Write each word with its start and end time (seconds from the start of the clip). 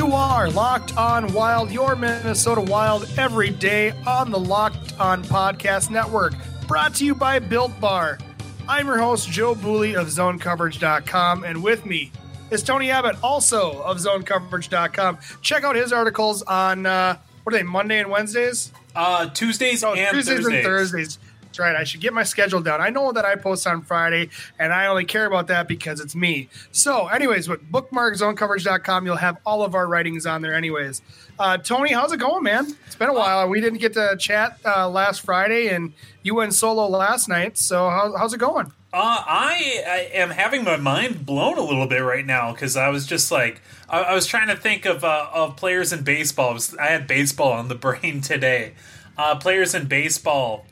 You 0.00 0.14
are 0.14 0.48
Locked 0.48 0.96
On 0.96 1.30
Wild, 1.34 1.70
your 1.70 1.94
Minnesota 1.94 2.62
Wild, 2.62 3.06
every 3.18 3.50
day 3.50 3.90
on 4.06 4.30
the 4.30 4.38
Locked 4.38 4.98
On 4.98 5.22
Podcast 5.22 5.90
Network. 5.90 6.32
Brought 6.66 6.94
to 6.94 7.04
you 7.04 7.14
by 7.14 7.38
Built 7.38 7.78
Bar. 7.82 8.18
I'm 8.66 8.86
your 8.86 8.96
host, 8.96 9.28
Joe 9.28 9.54
Booley 9.54 9.94
of 10.00 10.06
ZoneCoverage.com, 10.06 11.44
and 11.44 11.62
with 11.62 11.84
me 11.84 12.12
is 12.50 12.62
Tony 12.62 12.90
Abbott, 12.90 13.16
also 13.22 13.82
of 13.82 13.98
ZoneCoverage.com. 13.98 15.18
Check 15.42 15.64
out 15.64 15.76
his 15.76 15.92
articles 15.92 16.40
on, 16.44 16.86
uh, 16.86 17.18
what 17.42 17.54
are 17.54 17.58
they, 17.58 17.62
Monday 17.62 17.98
and 18.00 18.10
Wednesdays? 18.10 18.72
Uh, 18.96 19.26
Tuesdays 19.26 19.84
Oh, 19.84 19.92
and 19.92 20.14
Tuesdays 20.14 20.38
Thursdays. 20.38 20.54
and 20.54 20.64
Thursdays. 20.64 21.18
That's 21.50 21.58
right. 21.58 21.74
I 21.74 21.82
should 21.82 22.00
get 22.00 22.12
my 22.12 22.22
schedule 22.22 22.60
down. 22.60 22.80
I 22.80 22.90
know 22.90 23.10
that 23.10 23.24
I 23.24 23.34
post 23.34 23.66
on 23.66 23.82
Friday, 23.82 24.28
and 24.60 24.72
I 24.72 24.86
only 24.86 25.04
care 25.04 25.26
about 25.26 25.48
that 25.48 25.66
because 25.66 25.98
it's 25.98 26.14
me. 26.14 26.48
So, 26.70 27.08
anyways, 27.08 27.48
with 27.48 27.60
bookmarkzonecoverage.com, 27.72 29.04
you'll 29.04 29.16
have 29.16 29.38
all 29.44 29.64
of 29.64 29.74
our 29.74 29.88
writings 29.88 30.26
on 30.26 30.42
there, 30.42 30.54
anyways. 30.54 31.02
Uh, 31.40 31.58
Tony, 31.58 31.92
how's 31.92 32.12
it 32.12 32.18
going, 32.18 32.44
man? 32.44 32.76
It's 32.86 32.94
been 32.94 33.08
a 33.08 33.12
while. 33.12 33.48
We 33.48 33.60
didn't 33.60 33.80
get 33.80 33.94
to 33.94 34.16
chat 34.16 34.60
uh, 34.64 34.88
last 34.88 35.22
Friday, 35.22 35.70
and 35.70 35.92
you 36.22 36.36
went 36.36 36.54
solo 36.54 36.86
last 36.86 37.28
night. 37.28 37.58
So, 37.58 37.90
how, 37.90 38.16
how's 38.16 38.32
it 38.32 38.38
going? 38.38 38.66
Uh, 38.92 39.24
I, 39.26 39.82
I 39.88 40.10
am 40.14 40.30
having 40.30 40.62
my 40.62 40.76
mind 40.76 41.26
blown 41.26 41.58
a 41.58 41.62
little 41.62 41.88
bit 41.88 41.98
right 41.98 42.26
now 42.26 42.52
because 42.52 42.76
I 42.76 42.90
was 42.90 43.06
just 43.06 43.32
like 43.32 43.60
I, 43.88 44.02
I 44.02 44.14
was 44.14 44.26
trying 44.26 44.48
to 44.48 44.56
think 44.56 44.84
of 44.84 45.02
uh, 45.02 45.28
of 45.32 45.56
players 45.56 45.92
in 45.92 46.04
baseball. 46.04 46.50
I, 46.50 46.52
was, 46.52 46.76
I 46.76 46.86
had 46.86 47.08
baseball 47.08 47.52
on 47.52 47.66
the 47.66 47.74
brain 47.76 48.20
today. 48.20 48.74
Uh, 49.18 49.34
players 49.36 49.74
in 49.74 49.86
baseball 49.86 50.66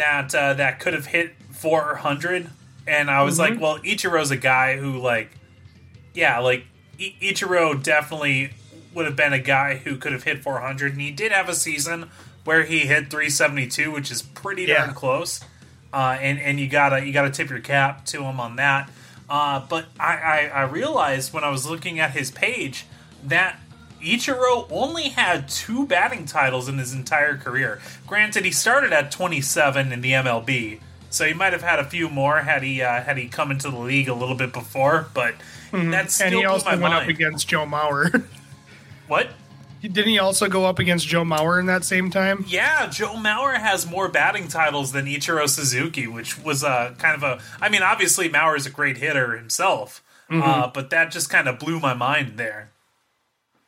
that 0.00 0.34
uh, 0.34 0.54
that 0.54 0.80
could 0.80 0.94
have 0.94 1.06
hit 1.06 1.34
400, 1.52 2.48
and 2.86 3.10
I 3.10 3.22
was 3.22 3.38
like, 3.38 3.60
well, 3.60 3.78
Ichiro's 3.80 4.30
a 4.30 4.36
guy 4.36 4.76
who 4.76 4.98
like, 4.98 5.30
yeah, 6.14 6.38
like 6.38 6.64
I- 6.98 7.14
Ichiro 7.20 7.80
definitely 7.82 8.50
would 8.94 9.04
have 9.06 9.14
been 9.16 9.32
a 9.32 9.38
guy 9.38 9.76
who 9.76 9.96
could 9.96 10.12
have 10.12 10.24
hit 10.24 10.42
400, 10.42 10.92
and 10.92 11.00
he 11.00 11.10
did 11.10 11.32
have 11.32 11.48
a 11.48 11.54
season 11.54 12.10
where 12.44 12.64
he 12.64 12.80
hit 12.80 13.10
372, 13.10 13.90
which 13.90 14.10
is 14.10 14.22
pretty 14.22 14.62
Yeah. 14.64 14.78
darn 14.86 14.94
close. 14.94 15.40
Uh, 15.92 16.16
and 16.20 16.38
and 16.40 16.58
you 16.60 16.68
gotta 16.68 17.04
you 17.04 17.12
gotta 17.12 17.30
tip 17.30 17.50
your 17.50 17.58
cap 17.60 18.04
to 18.06 18.22
him 18.24 18.38
on 18.40 18.56
that. 18.56 18.88
Uh, 19.28 19.60
but 19.68 19.86
I, 19.98 20.16
I 20.16 20.50
I 20.54 20.62
realized 20.62 21.32
when 21.32 21.44
I 21.44 21.50
was 21.50 21.66
looking 21.66 21.98
at 22.00 22.12
his 22.12 22.30
page 22.30 22.86
that 23.24 23.58
Ichiro 24.00 24.66
only 24.70 25.10
had 25.10 25.48
two 25.48 25.86
batting 25.86 26.24
titles 26.24 26.68
in 26.68 26.78
his 26.78 26.92
entire 26.92 27.36
career. 27.36 27.80
Granted, 28.06 28.44
he 28.44 28.50
started 28.50 28.92
at 28.92 29.10
27 29.10 29.92
in 29.92 30.00
the 30.00 30.12
MLB, 30.12 30.80
so 31.10 31.26
he 31.26 31.34
might 31.34 31.52
have 31.52 31.62
had 31.62 31.78
a 31.78 31.84
few 31.84 32.08
more 32.08 32.38
had 32.40 32.62
he 32.62 32.82
uh, 32.82 33.02
had 33.02 33.18
he 33.18 33.28
come 33.28 33.50
into 33.50 33.70
the 33.70 33.78
league 33.78 34.08
a 34.08 34.14
little 34.14 34.36
bit 34.36 34.52
before. 34.52 35.08
But 35.12 35.34
that's 35.72 36.14
still 36.14 36.26
and 36.26 36.36
he 36.36 36.44
also 36.44 36.70
my 36.70 36.76
went 36.76 36.94
up 36.94 37.08
against 37.08 37.48
Joe 37.48 37.66
Mauer. 37.66 38.24
what? 39.08 39.30
Didn't 39.82 40.08
he 40.08 40.18
also 40.18 40.46
go 40.48 40.66
up 40.66 40.78
against 40.78 41.08
Joe 41.08 41.24
Mauer 41.24 41.58
in 41.58 41.66
that 41.66 41.84
same 41.84 42.10
time? 42.10 42.44
Yeah, 42.46 42.86
Joe 42.88 43.14
Mauer 43.14 43.58
has 43.58 43.88
more 43.88 44.08
batting 44.08 44.48
titles 44.48 44.92
than 44.92 45.06
Ichiro 45.06 45.48
Suzuki, 45.48 46.06
which 46.06 46.38
was 46.38 46.62
a 46.62 46.94
kind 46.98 47.16
of 47.16 47.22
a. 47.22 47.42
I 47.62 47.70
mean, 47.70 47.82
obviously 47.82 48.28
Mauer 48.28 48.56
is 48.56 48.66
a 48.66 48.70
great 48.70 48.98
hitter 48.98 49.36
himself, 49.38 50.02
uh, 50.30 50.70
but 50.72 50.90
that 50.90 51.10
just 51.10 51.30
kind 51.30 51.48
of 51.48 51.58
blew 51.58 51.80
my 51.80 51.94
mind 51.94 52.36
there. 52.36 52.70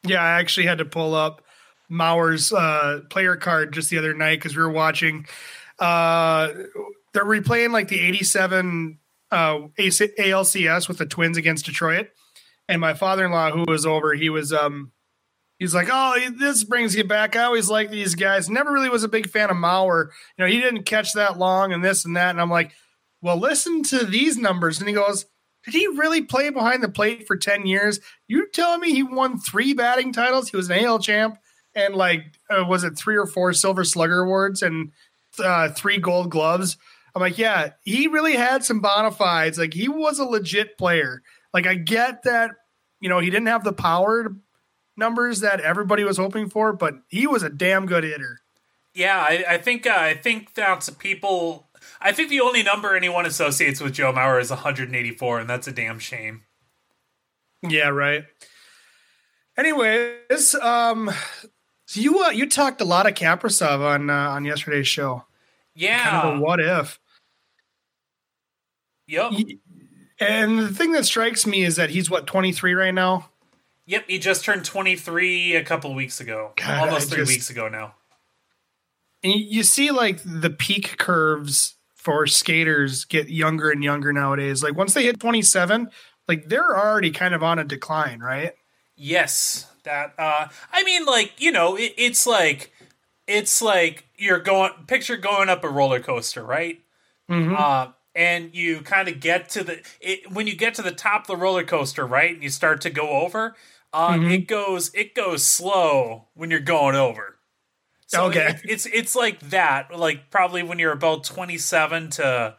Yeah, 0.04 0.22
I 0.22 0.40
actually 0.40 0.66
had 0.66 0.78
to 0.78 0.84
pull 0.84 1.14
up 1.14 1.42
Mauer's 1.90 2.52
uh, 2.52 3.00
player 3.10 3.36
card 3.36 3.72
just 3.72 3.90
the 3.90 3.98
other 3.98 4.14
night 4.14 4.36
because 4.36 4.56
we 4.56 4.62
were 4.62 4.70
watching. 4.70 5.26
Uh, 5.78 6.48
they're 7.12 7.24
replaying 7.24 7.72
like 7.72 7.88
the 7.88 8.00
'87 8.00 8.98
uh, 9.30 9.58
ALCS 9.78 10.88
with 10.88 10.98
the 10.98 11.06
Twins 11.06 11.36
against 11.36 11.66
Detroit, 11.66 12.08
and 12.68 12.80
my 12.80 12.94
father-in-law, 12.94 13.50
who 13.52 13.64
was 13.68 13.86
over, 13.86 14.14
he 14.14 14.28
was 14.28 14.52
um, 14.52 14.92
he's 15.58 15.74
like, 15.74 15.88
"Oh, 15.90 16.18
this 16.38 16.64
brings 16.64 16.96
you 16.96 17.04
back." 17.04 17.36
I 17.36 17.44
always 17.44 17.70
like 17.70 17.90
these 17.90 18.14
guys. 18.14 18.50
Never 18.50 18.72
really 18.72 18.88
was 18.88 19.04
a 19.04 19.08
big 19.08 19.28
fan 19.28 19.50
of 19.50 19.56
Mauer. 19.56 20.08
You 20.36 20.44
know, 20.44 20.50
he 20.50 20.60
didn't 20.60 20.84
catch 20.84 21.12
that 21.12 21.38
long 21.38 21.72
and 21.72 21.84
this 21.84 22.04
and 22.04 22.16
that. 22.16 22.30
And 22.30 22.40
I'm 22.40 22.50
like, 22.50 22.72
"Well, 23.20 23.38
listen 23.38 23.82
to 23.84 24.04
these 24.04 24.36
numbers." 24.36 24.80
And 24.80 24.88
he 24.88 24.94
goes. 24.94 25.26
Did 25.64 25.74
he 25.74 25.86
really 25.86 26.22
play 26.22 26.50
behind 26.50 26.82
the 26.82 26.88
plate 26.88 27.26
for 27.26 27.36
10 27.36 27.66
years? 27.66 28.00
You 28.26 28.48
telling 28.48 28.80
me 28.80 28.92
he 28.92 29.02
won 29.02 29.38
three 29.38 29.74
batting 29.74 30.12
titles? 30.12 30.50
He 30.50 30.56
was 30.56 30.70
an 30.70 30.84
AL 30.84 30.98
champ 31.00 31.38
and 31.74 31.94
like, 31.94 32.38
uh, 32.50 32.64
was 32.64 32.84
it 32.84 32.98
three 32.98 33.16
or 33.16 33.26
four 33.26 33.52
Silver 33.52 33.84
Slugger 33.84 34.22
awards 34.22 34.62
and 34.62 34.92
uh, 35.38 35.70
three 35.70 35.98
gold 35.98 36.30
gloves? 36.30 36.76
I'm 37.14 37.20
like, 37.20 37.38
yeah, 37.38 37.70
he 37.82 38.08
really 38.08 38.34
had 38.34 38.64
some 38.64 38.80
bona 38.80 39.10
fides. 39.10 39.58
Like, 39.58 39.74
he 39.74 39.88
was 39.88 40.18
a 40.18 40.24
legit 40.24 40.78
player. 40.78 41.22
Like, 41.52 41.66
I 41.66 41.74
get 41.74 42.22
that, 42.22 42.52
you 43.00 43.08
know, 43.08 43.18
he 43.18 43.30
didn't 43.30 43.48
have 43.48 43.64
the 43.64 43.72
power 43.72 44.34
numbers 44.96 45.40
that 45.40 45.60
everybody 45.60 46.04
was 46.04 46.16
hoping 46.16 46.48
for, 46.48 46.72
but 46.72 46.94
he 47.08 47.26
was 47.26 47.42
a 47.42 47.50
damn 47.50 47.86
good 47.86 48.04
hitter. 48.04 48.40
Yeah, 48.94 49.18
I, 49.18 49.44
I 49.48 49.58
think 49.58 49.86
uh, 49.86 49.94
I 49.96 50.14
think 50.14 50.54
that 50.54 50.88
people. 50.98 51.68
I 52.00 52.12
think 52.12 52.28
the 52.30 52.40
only 52.40 52.62
number 52.62 52.96
anyone 52.96 53.26
associates 53.26 53.80
with 53.80 53.92
Joe 53.92 54.12
Mauer 54.12 54.40
is 54.40 54.50
184, 54.50 55.40
and 55.40 55.48
that's 55.50 55.66
a 55.68 55.72
damn 55.72 55.98
shame. 55.98 56.42
Yeah, 57.62 57.88
right. 57.88 58.24
Anyways, 59.56 60.54
um, 60.56 61.10
so 61.86 62.00
you 62.00 62.24
uh, 62.24 62.30
you 62.30 62.48
talked 62.48 62.80
a 62.80 62.84
lot 62.84 63.06
of 63.06 63.14
Kaprizov 63.14 63.80
on 63.80 64.10
uh, 64.10 64.12
on 64.30 64.44
yesterday's 64.44 64.88
show. 64.88 65.24
Yeah. 65.74 66.02
Kind 66.10 66.28
of 66.28 66.38
a 66.38 66.42
what 66.42 66.60
if? 66.60 66.98
yep. 69.06 69.32
And 70.18 70.58
the 70.58 70.68
thing 70.68 70.92
that 70.92 71.04
strikes 71.04 71.46
me 71.46 71.64
is 71.64 71.76
that 71.76 71.90
he's 71.90 72.08
what 72.08 72.26
23 72.26 72.74
right 72.74 72.94
now. 72.94 73.28
Yep. 73.86 74.04
He 74.08 74.18
just 74.18 74.44
turned 74.44 74.64
23 74.64 75.56
a 75.56 75.64
couple 75.64 75.92
weeks 75.94 76.20
ago. 76.20 76.52
God, 76.56 76.88
Almost 76.88 77.08
I 77.08 77.14
three 77.14 77.22
just- 77.24 77.32
weeks 77.32 77.50
ago 77.50 77.68
now. 77.68 77.94
And 79.24 79.34
you 79.34 79.62
see 79.62 79.90
like 79.92 80.20
the 80.24 80.50
peak 80.50 80.96
curves 80.98 81.76
for 82.02 82.26
skaters 82.26 83.04
get 83.04 83.28
younger 83.28 83.70
and 83.70 83.82
younger 83.84 84.12
nowadays. 84.12 84.62
Like 84.62 84.76
once 84.76 84.94
they 84.94 85.04
hit 85.04 85.20
27, 85.20 85.88
like 86.28 86.48
they're 86.48 86.76
already 86.78 87.10
kind 87.10 87.34
of 87.34 87.42
on 87.42 87.58
a 87.58 87.64
decline, 87.64 88.20
right? 88.20 88.52
Yes, 88.96 89.70
that. 89.84 90.14
Uh, 90.18 90.48
I 90.70 90.84
mean, 90.84 91.04
like 91.06 91.34
you 91.38 91.50
know, 91.52 91.76
it, 91.76 91.94
it's 91.96 92.26
like 92.26 92.72
it's 93.26 93.62
like 93.62 94.06
you're 94.16 94.40
going 94.40 94.72
picture 94.86 95.16
going 95.16 95.48
up 95.48 95.64
a 95.64 95.68
roller 95.68 96.00
coaster, 96.00 96.44
right? 96.44 96.80
Uh, 97.50 97.92
and 98.14 98.54
you 98.54 98.82
kind 98.82 99.08
of 99.08 99.20
get 99.20 99.50
to 99.50 99.64
the 99.64 99.82
it, 100.00 100.32
when 100.32 100.46
you 100.46 100.56
get 100.56 100.74
to 100.74 100.82
the 100.82 100.92
top 100.92 101.22
of 101.22 101.26
the 101.28 101.36
roller 101.36 101.64
coaster, 101.64 102.06
right? 102.06 102.32
And 102.34 102.42
you 102.42 102.50
start 102.50 102.80
to 102.82 102.90
go 102.90 103.10
over. 103.10 103.56
Uh, 103.92 104.20
It 104.26 104.48
goes 104.48 104.92
it 104.94 105.14
goes 105.14 105.44
slow 105.46 106.28
when 106.34 106.50
you're 106.50 106.60
going 106.60 106.96
over. 106.96 107.31
So 108.12 108.24
Okay. 108.26 108.48
it- 108.48 108.60
it's 108.64 108.86
it's 108.86 109.14
like 109.16 109.40
that. 109.50 109.90
Like 109.96 110.30
probably 110.30 110.62
when 110.62 110.78
you're 110.78 110.92
about 110.92 111.24
27 111.24 112.10
to. 112.10 112.54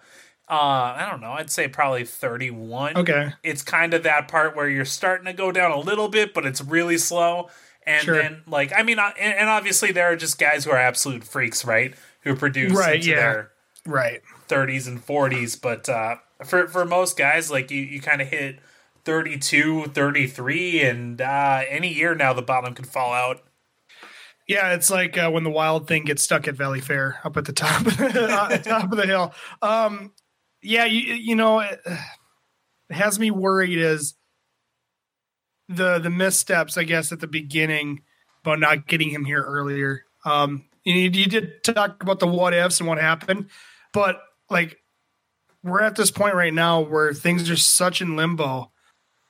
Uh, 0.50 0.54
I 0.98 1.08
don't 1.10 1.22
know. 1.22 1.32
I'd 1.32 1.50
say 1.50 1.68
probably 1.70 2.04
31 2.04 2.98
Okay. 2.98 3.32
it's 3.44 3.62
kind 3.64 3.94
of 3.94 4.04
that 4.04 4.28
part 4.28 4.56
where 4.58 4.68
you're 4.68 4.84
starting 4.84 5.26
to 5.26 5.34
go 5.34 5.52
down 5.54 5.72
a 5.72 5.80
little 5.80 6.10
bit, 6.10 6.34
but 6.34 6.46
it's 6.46 6.62
really 6.62 6.98
slow. 6.98 7.50
And 7.88 8.04
Sure. 8.04 8.16
then, 8.22 8.42
like, 8.46 8.72
I 8.76 8.84
mean, 8.84 9.00
uh, 9.00 9.12
and, 9.20 9.34
and 9.34 9.50
obviously 9.50 9.92
there 9.94 10.12
are 10.12 10.16
just 10.18 10.38
guys 10.38 10.66
who 10.66 10.72
are 10.72 10.78
absolute 10.78 11.24
freaks, 11.24 11.64
right? 11.66 11.96
Who 12.22 12.36
produce 12.36 12.74
Right, 12.78 12.96
into 12.98 13.10
yeah. 13.12 13.16
their 13.16 13.52
Right. 13.86 14.22
30s 14.50 14.86
and 14.88 15.00
40s. 15.06 15.56
But 15.56 15.88
uh, 15.88 16.18
for 16.46 16.68
for 16.68 16.84
most 16.86 17.18
guys, 17.18 17.50
like 17.50 17.72
you, 17.72 17.82
you 17.82 18.02
kind 18.02 18.22
of 18.22 18.28
hit 18.28 18.60
32, 19.06 19.86
33, 19.94 20.82
and 20.82 21.22
uh, 21.22 21.62
any 21.70 21.94
year 21.94 22.16
now 22.16 22.34
the 22.34 22.42
bottom 22.42 22.74
could 22.74 22.88
fall 22.88 23.14
out. 23.14 23.42
Yeah, 24.48 24.74
it's 24.74 24.90
like 24.90 25.18
uh, 25.18 25.30
when 25.32 25.44
the 25.44 25.50
wild 25.50 25.88
thing 25.88 26.04
gets 26.04 26.24
stuck 26.24 26.48
at 26.48 26.56
Valleyfair 26.56 27.16
up 27.24 27.38
at 27.38 27.46
the 27.46 27.54
top, 27.54 27.86
uh, 28.00 28.58
top 28.58 28.92
of 28.92 28.98
the 28.98 29.06
hill. 29.06 29.34
Um, 29.62 30.12
yeah, 30.62 30.86
you 30.86 31.14
you 31.14 31.36
know, 31.36 31.60
it, 31.60 31.80
it 31.86 32.96
has 32.96 33.20
me 33.20 33.32
worried 33.32 33.78
is 33.78 34.16
the 35.70 36.00
the 36.00 36.10
missteps, 36.10 36.78
I 36.78 36.84
guess, 36.84 37.12
at 37.12 37.20
the 37.20 37.28
beginning 37.28 38.02
about 38.44 38.60
not 38.60 38.88
getting 38.88 39.10
him 39.10 39.26
here 39.26 39.42
earlier. 39.42 40.04
Um, 40.26 40.66
you, 40.84 40.96
you 40.96 41.28
did 41.28 41.64
talk 41.64 42.04
about 42.04 42.20
the 42.20 42.28
what 42.28 42.54
ifs 42.54 42.80
and 42.80 42.88
what 42.88 42.98
happened, 42.98 43.50
but 43.94 44.22
like 44.50 44.78
we're 45.64 45.82
at 45.82 45.96
this 45.96 46.12
point 46.12 46.36
right 46.36 46.54
now 46.54 46.82
where 46.82 47.14
things 47.14 47.50
are 47.50 47.56
such 47.56 48.02
in 48.02 48.18
limbo, 48.18 48.72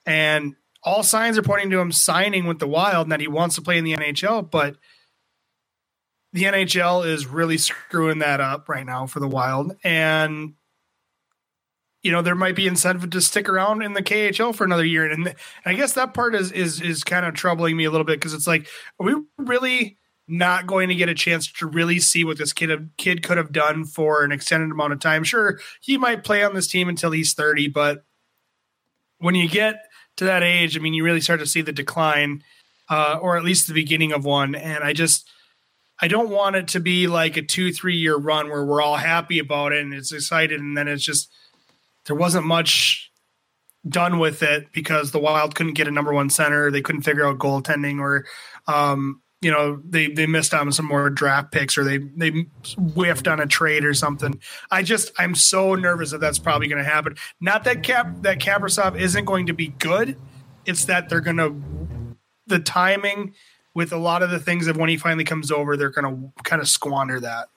and 0.06 0.56
all 0.83 1.04
signs 1.04 1.38
are 1.38 1.44
pointing 1.44 1.69
to 1.69 1.80
him 1.80 1.92
signing 1.92 2.45
with 2.45 2.59
the 2.59 2.68
Wild 2.68 3.06
and 3.06 3.12
that 3.12 3.21
he 3.21 3.27
wants 3.27 3.56
to 3.56 3.62
play 3.62 3.77
in 3.77 3.83
the 3.83 3.95
NHL, 3.95 4.50
but 4.50 4.75
the 6.33 6.44
NHL 6.44 7.06
is 7.06 7.27
really 7.27 7.57
screwing 7.57 8.19
that 8.19 8.41
up 8.41 8.68
right 8.68 8.85
now 8.85 9.07
for 9.07 9.19
the 9.19 9.27
Wild, 9.27 9.75
and 9.83 10.53
you 12.01 12.12
know 12.12 12.21
there 12.21 12.35
might 12.35 12.56
be 12.56 12.68
incentive 12.68 13.09
to 13.09 13.21
stick 13.21 13.47
around 13.47 13.81
in 13.81 13.94
the 13.94 14.03
KHL 14.03 14.53
for 14.53 14.65
another 14.65 14.85
year, 14.85 15.09
and, 15.09 15.27
and 15.27 15.35
I 15.65 15.74
guess 15.74 15.94
that 15.94 16.13
part 16.13 16.35
is 16.35 16.51
is 16.51 16.81
is 16.81 17.03
kind 17.03 17.25
of 17.25 17.33
troubling 17.33 17.77
me 17.77 17.85
a 17.85 17.91
little 17.91 18.06
bit 18.06 18.19
because 18.19 18.33
it's 18.33 18.47
like, 18.47 18.68
are 19.00 19.06
we 19.06 19.15
really 19.38 19.97
not 20.27 20.68
going 20.68 20.89
to 20.89 20.95
get 20.95 21.09
a 21.09 21.13
chance 21.13 21.51
to 21.51 21.65
really 21.68 22.00
see 22.00 22.24
what 22.24 22.38
this 22.38 22.53
kid 22.53 22.89
kid 22.97 23.24
could 23.24 23.38
have 23.38 23.51
done 23.51 23.85
for 23.85 24.24
an 24.24 24.31
extended 24.31 24.71
amount 24.71 24.94
of 24.94 25.00
time? 25.00 25.24
Sure, 25.24 25.59
he 25.81 25.97
might 25.97 26.24
play 26.24 26.44
on 26.44 26.53
this 26.53 26.68
team 26.68 26.89
until 26.89 27.12
he's 27.12 27.33
thirty, 27.33 27.68
but 27.68 28.03
when 29.19 29.35
you 29.35 29.47
get 29.47 29.75
to 30.18 30.25
that 30.25 30.44
age, 30.44 30.75
I 30.77 30.81
mean, 30.81 30.94
you 30.94 31.03
really 31.03 31.21
start 31.21 31.39
to 31.39 31.45
see 31.45 31.62
the 31.62 31.71
decline. 31.71 32.44
uh, 32.89 33.18
or 33.21 33.38
at 33.38 33.44
least 33.44 33.68
the 33.68 33.74
beginning 33.74 34.12
of 34.12 34.25
one. 34.25 34.56
And 34.56 34.83
I 34.83 34.94
just, 34.94 35.30
I 36.04 36.10
don't 36.10 36.30
want 36.30 36.58
it 36.58 36.68
to 36.70 36.82
be 36.82 37.08
like 37.08 37.38
a 37.38 37.42
two, 37.42 37.72
three 37.72 37.96
year 37.96 38.18
run 38.18 38.50
where 38.50 38.66
we're 38.66 38.82
all 38.82 38.98
happy 38.98 39.40
about 39.40 39.72
it 39.72 39.82
and 39.82 39.94
it's 39.94 40.12
excited. 40.12 40.60
And 40.60 40.76
then 40.76 40.90
it's 40.90 41.02
just, 41.02 41.32
there 42.08 42.16
wasn't 42.18 42.46
much 42.46 43.10
done 43.88 44.20
with 44.20 44.44
it 44.44 44.74
because 44.74 45.12
the 45.12 45.20
Wild 45.20 45.56
couldn't 45.56 45.76
get 45.76 45.88
a 45.88 45.92
number 45.92 46.12
one 46.12 46.30
center. 46.30 46.70
They 46.70 46.82
couldn't 46.82 47.04
figure 47.04 47.26
out 47.26 47.40
goaltending 47.40 48.02
or, 48.02 48.26
um, 48.68 49.22
you 49.40 49.50
know, 49.50 49.82
they, 49.88 50.08
they 50.08 50.26
missed 50.26 50.54
on 50.54 50.74
some 50.74 50.88
more 50.88 51.10
draft 51.10 51.54
picks 51.54 51.78
or 51.78 51.86
they, 51.86 52.00
they 52.00 52.48
whiffed 52.76 53.30
on 53.30 53.40
a 53.40 53.48
trade 53.48 53.86
or 53.86 53.94
something. 53.94 54.42
I 54.70 54.84
just, 54.84 55.14
I'm 55.18 55.36
so 55.36 55.76
nervous 55.76 56.12
that 56.12 56.20
that's 56.20 56.38
probably 56.38 56.68
going 56.68 56.84
to 56.84 56.90
happen. 56.90 57.16
Not 57.40 57.64
that 57.64 57.82
Cap, 57.82 58.24
that 58.24 58.40
Kaprizov 58.40 59.00
isn't 59.00 59.24
going 59.24 59.46
to 59.46 59.54
be 59.54 59.70
good. 59.70 60.18
It's 60.66 60.84
that 60.84 61.08
they're 61.08 61.22
going 61.22 61.38
to, 61.38 61.56
the 62.48 62.60
timing 62.60 63.36
with 63.74 63.92
a 63.92 63.98
lot 63.98 64.22
of 64.22 64.30
the 64.30 64.40
things 64.40 64.66
that 64.66 64.78
when 64.78 64.90
he 64.90 64.98
finally 64.98 65.24
comes 65.24 65.52
over, 65.52 65.75
they're 65.75 65.90
going 65.90 66.34
to 66.34 66.44
kind 66.44 66.62
of 66.62 66.70
squander 66.70 67.20
that. 67.20 67.50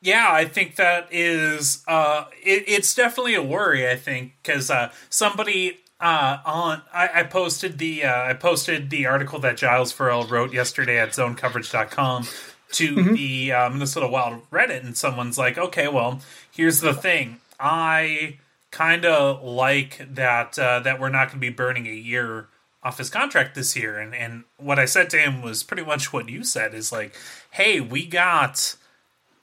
Yeah, 0.00 0.28
I 0.30 0.44
think 0.44 0.76
that 0.76 1.08
is 1.10 1.82
uh, 1.88 2.26
it, 2.42 2.64
it's 2.66 2.94
definitely 2.94 3.34
a 3.34 3.42
worry. 3.42 3.88
I 3.88 3.96
think 3.96 4.34
because 4.42 4.70
uh, 4.70 4.92
somebody 5.08 5.78
uh, 5.98 6.38
on 6.44 6.82
I, 6.92 7.08
I 7.14 7.22
posted 7.22 7.78
the 7.78 8.04
uh, 8.04 8.24
I 8.24 8.34
posted 8.34 8.90
the 8.90 9.06
article 9.06 9.38
that 9.38 9.56
Giles 9.56 9.92
Farrell 9.92 10.26
wrote 10.26 10.52
yesterday 10.52 10.98
at 10.98 11.10
ZoneCoverage.com 11.10 12.26
to 12.72 12.94
mm-hmm. 12.94 13.14
the 13.14 13.52
uh, 13.52 13.70
Minnesota 13.70 14.06
Wild 14.06 14.42
Reddit, 14.50 14.84
and 14.84 14.94
someone's 14.94 15.38
like, 15.38 15.56
"Okay, 15.56 15.88
well, 15.88 16.20
here's 16.50 16.80
the 16.80 16.92
thing. 16.92 17.40
I 17.58 18.38
kind 18.70 19.06
of 19.06 19.42
like 19.42 20.06
that 20.14 20.58
uh, 20.58 20.80
that 20.80 21.00
we're 21.00 21.08
not 21.08 21.28
going 21.28 21.40
to 21.40 21.46
be 21.46 21.48
burning 21.48 21.86
a 21.86 21.94
year 21.94 22.48
off 22.84 22.98
his 22.98 23.10
contract 23.10 23.54
this 23.54 23.74
year." 23.76 23.98
And 23.98 24.14
and 24.14 24.44
what 24.58 24.78
I 24.78 24.84
said 24.84 25.10
to 25.10 25.18
him 25.18 25.42
was 25.42 25.62
pretty 25.62 25.84
much 25.84 26.12
what 26.12 26.28
you 26.28 26.44
said. 26.44 26.74
Is 26.74 26.92
like, 26.92 27.14
"Hey, 27.50 27.80
we 27.80 28.06
got." 28.06 28.76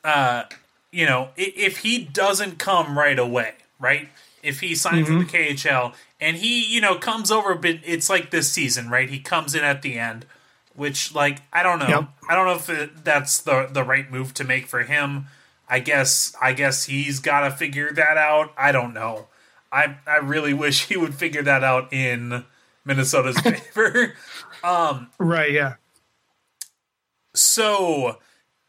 uh, 0.04 0.44
you 0.92 1.06
know, 1.06 1.30
if 1.38 1.80
he 1.80 2.04
doesn't 2.04 2.60
come 2.60 2.98
right 2.98 3.18
away, 3.18 3.54
right? 3.80 4.10
If 4.44 4.60
he 4.60 4.76
signs 4.76 5.08
mm-hmm. 5.08 5.22
in 5.22 5.26
the 5.26 5.26
KHL 5.26 5.94
and 6.20 6.38
he, 6.38 6.66
you 6.66 6.82
know, 6.82 6.96
comes 6.96 7.32
over, 7.32 7.56
but 7.56 7.78
it's 7.86 8.10
like 8.10 8.32
this 8.32 8.52
season, 8.52 8.90
right? 8.90 9.10
He 9.10 9.20
comes 9.20 9.56
in 9.56 9.64
at 9.64 9.82
the 9.82 9.98
end, 9.98 10.26
which, 10.76 11.14
like, 11.14 11.42
I 11.54 11.64
don't 11.64 11.80
know, 11.80 11.88
yep. 11.88 12.10
I 12.28 12.36
don't 12.36 12.46
know 12.46 12.56
if 12.56 12.70
it, 12.70 13.04
that's 13.06 13.42
the 13.42 13.68
the 13.72 13.84
right 13.84 14.10
move 14.12 14.34
to 14.36 14.44
make 14.44 14.68
for 14.68 14.84
him. 14.84 15.28
I 15.70 15.80
guess, 15.80 16.36
I 16.42 16.52
guess 16.54 16.86
he's 16.86 17.20
got 17.20 17.42
to 17.42 17.52
figure 17.52 17.92
that 17.94 18.18
out. 18.18 18.52
I 18.58 18.72
don't 18.72 18.94
know. 18.94 19.28
I 19.72 19.98
I 20.06 20.18
really 20.18 20.54
wish 20.54 20.86
he 20.88 20.98
would 20.98 21.16
figure 21.16 21.44
that 21.44 21.64
out 21.64 21.94
in 21.94 22.44
Minnesota's 22.86 23.39
favor. 23.42 24.13
Um, 24.63 25.10
right. 25.19 25.51
Yeah. 25.51 25.75
So 27.33 28.18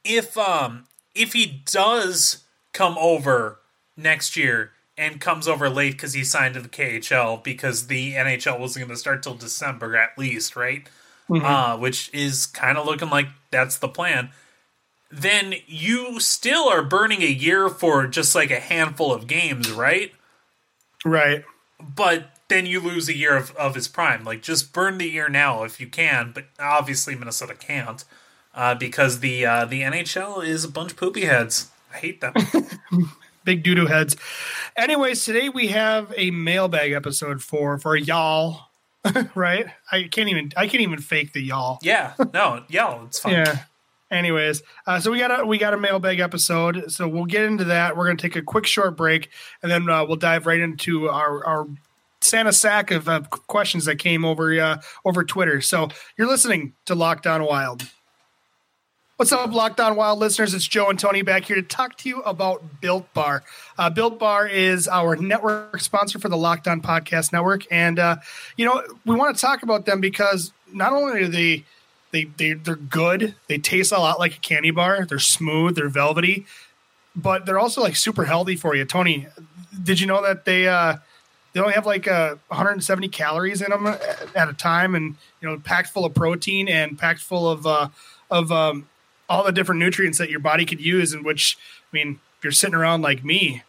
if 0.05 0.37
um 0.39 0.85
if 1.15 1.33
he 1.33 1.63
does 1.67 2.45
come 2.73 2.97
over 2.99 3.61
next 3.97 4.37
year 4.37 4.73
and 4.97 5.21
comes 5.21 5.49
over 5.49 5.69
late 5.69 5.93
because 5.93 6.13
he 6.13 6.25
signed 6.25 6.55
to 6.55 6.61
the 6.61 6.69
KHL 6.69 7.43
because 7.43 7.87
the 7.87 8.15
NHL 8.15 8.59
wasn't 8.59 8.87
going 8.87 8.95
to 8.95 9.01
start 9.01 9.23
till 9.23 9.35
December 9.35 9.97
at 9.97 10.17
least, 10.19 10.57
right? 10.57 10.87
Mm-hmm. 11.29 11.45
Uh, 11.45 11.77
which 11.79 12.13
is 12.13 12.47
kind 12.47 12.77
of 12.77 12.87
looking 12.87 13.09
like 13.11 13.29
that's 13.51 13.79
the 13.79 13.89
plan. 13.89 14.31
Then 15.11 15.55
you 15.67 16.21
still 16.21 16.69
are 16.69 16.83
burning 16.83 17.23
a 17.23 17.27
year 17.27 17.69
for 17.69 18.07
just 18.07 18.35
like 18.35 18.51
a 18.51 18.61
handful 18.61 19.13
of 19.13 19.27
games, 19.27 19.71
right? 19.71 20.13
Right. 21.05 21.45
But 21.81 22.31
then 22.53 22.67
you 22.67 22.81
lose 22.81 23.09
a 23.09 23.17
year 23.17 23.37
of, 23.37 23.55
of 23.57 23.75
his 23.75 23.89
prime. 23.89 24.25
Like, 24.25 24.43
just 24.43 24.73
burn 24.73 24.99
the 24.99 25.09
year 25.09 25.29
now 25.29 25.65
if 25.65 25.81
you 25.81 25.87
can, 25.87 26.33
but 26.35 26.45
obviously 26.61 27.15
Minnesota 27.15 27.55
can't 27.55 28.05
uh, 28.55 28.75
because 28.75 29.21
the 29.21 29.47
uh, 29.47 29.65
the 29.65 29.83
NHL 29.83 30.45
is 30.47 30.65
a 30.65 30.69
bunch 30.69 30.93
of 30.93 30.97
poopy 30.97 31.25
heads. 31.25 31.71
I 31.93 31.99
hate 31.99 32.21
them. 32.21 32.35
Big 33.45 33.63
doo 33.63 33.75
doo 33.75 33.87
heads. 33.87 34.17
Anyways, 34.77 35.25
today 35.25 35.49
we 35.49 35.69
have 35.69 36.13
a 36.17 36.31
mailbag 36.31 36.93
episode 36.93 37.43
for 37.43 37.79
for 37.79 37.97
y'all. 37.97 38.69
right? 39.35 39.67
I 39.91 40.05
can't 40.05 40.29
even 40.29 40.53
I 40.57 40.69
can't 40.69 40.83
even 40.83 41.01
fake 41.01 41.33
the 41.33 41.43
y'all. 41.43 41.79
Yeah, 41.83 42.15
no, 42.33 42.63
y'all. 42.69 43.05
It's 43.07 43.19
fine. 43.19 43.33
Yeah. 43.33 43.59
Anyways, 44.13 44.63
uh, 44.87 45.01
so 45.01 45.11
we 45.11 45.19
got 45.19 45.41
a 45.41 45.47
we 45.47 45.59
got 45.59 45.75
a 45.75 45.79
mailbag 45.79 46.21
episode. 46.21 46.93
So 46.93 47.09
we'll 47.09 47.25
get 47.25 47.45
into 47.45 47.65
that. 47.65 47.97
We're 47.97 48.07
gonna 48.07 48.19
take 48.19 48.37
a 48.37 48.43
quick 48.43 48.67
short 48.67 48.97
break, 48.97 49.31
and 49.63 49.73
then 49.73 49.89
uh, 49.89 50.05
we'll 50.05 50.17
dive 50.17 50.47
right 50.47 50.61
into 50.61 51.09
our 51.09 51.45
our 51.45 51.67
Santa 52.25 52.53
sack 52.53 52.91
of 52.91 53.09
uh, 53.09 53.23
questions 53.47 53.85
that 53.85 53.97
came 53.97 54.25
over 54.25 54.59
uh, 54.61 54.81
over 55.05 55.25
Twitter. 55.25 55.61
So 55.61 55.89
you're 56.17 56.29
listening 56.29 56.75
to 56.87 56.95
Locked 56.95 57.27
On 57.27 57.45
Wild. 57.45 57.89
What's 59.17 59.31
up, 59.31 59.53
Locked 59.53 59.79
On 59.79 59.95
Wild 59.95 60.19
listeners? 60.19 60.53
It's 60.53 60.67
Joe 60.67 60.89
and 60.89 60.99
Tony 60.99 61.23
back 61.23 61.45
here 61.45 61.55
to 61.55 61.63
talk 61.63 61.97
to 61.99 62.09
you 62.09 62.23
about 62.23 62.81
Built 62.81 63.13
Bar. 63.15 63.45
Uh, 63.79 63.89
Built 63.89 64.19
Bar 64.19 64.49
is 64.49 64.89
our 64.89 65.15
network 65.15 65.81
sponsor 65.81 66.19
for 66.19 66.29
the 66.29 66.37
Locked 66.37 66.67
On 66.67 66.81
Podcast 66.81 67.33
Network, 67.33 67.65
and 67.71 67.99
uh, 67.99 68.17
you 68.57 68.65
know 68.65 68.83
we 69.07 69.15
want 69.15 69.37
to 69.37 69.41
talk 69.41 69.63
about 69.63 69.87
them 69.87 70.01
because 70.01 70.53
not 70.73 70.93
only 70.93 71.21
are 71.21 71.29
they 71.29 71.65
they, 72.11 72.25
they 72.25 72.55
they're 72.55 72.75
good, 72.75 73.35
they 73.49 73.59
taste 73.59 73.93
a 73.93 73.99
lot 73.99 74.19
like 74.19 74.37
a 74.37 74.41
candy 74.41 74.71
bar. 74.71 75.07
They're 75.07 75.19
smooth, 75.19 75.77
they're 75.77 75.89
velvety, 75.89 76.47
but 77.15 77.47
they're 77.47 77.59
also 77.59 77.81
like 77.81 77.97
super 77.97 78.25
healthy 78.25 78.57
for 78.57 78.75
you. 78.75 78.85
Tony, 78.85 79.29
did 79.83 80.01
you 80.01 80.07
know 80.07 80.23
that 80.23 80.47
they 80.47 80.67
uh, 80.67 80.97
they 81.53 81.61
only 81.61 81.75
have 81.75 81.87
like 81.87 82.09
uh, 82.09 82.37
170 82.49 83.09
calories 83.09 83.61
in 83.61 83.71
them 83.71 83.87
at 83.87 84.49
a 84.49 84.55
time, 84.55 84.95
and 84.95 85.17
you 85.41 85.49
know 85.49 85.59
packed 85.59 85.89
full 85.89 86.05
of 86.05 86.15
protein 86.15 86.69
and 86.69 86.99
packed 86.99 87.21
full 87.21 87.49
of 87.49 87.67
uh, 87.67 87.89
of 88.31 88.51
um, 88.51 88.89
all 89.29 89.45
the 89.45 89.53
different 89.53 89.79
nutrients 89.79 90.19
that 90.19 90.31
your 90.31 90.41
body 90.41 90.65
could 90.65 90.81
use, 90.81 91.13
and 91.13 91.25
which 91.25 91.59
I 91.93 91.97
mean, 91.97 92.21
if 92.39 92.45
you're 92.45 92.53
sitting 92.53 92.75
around 92.75 93.03
like 93.03 93.25
me, 93.25 93.63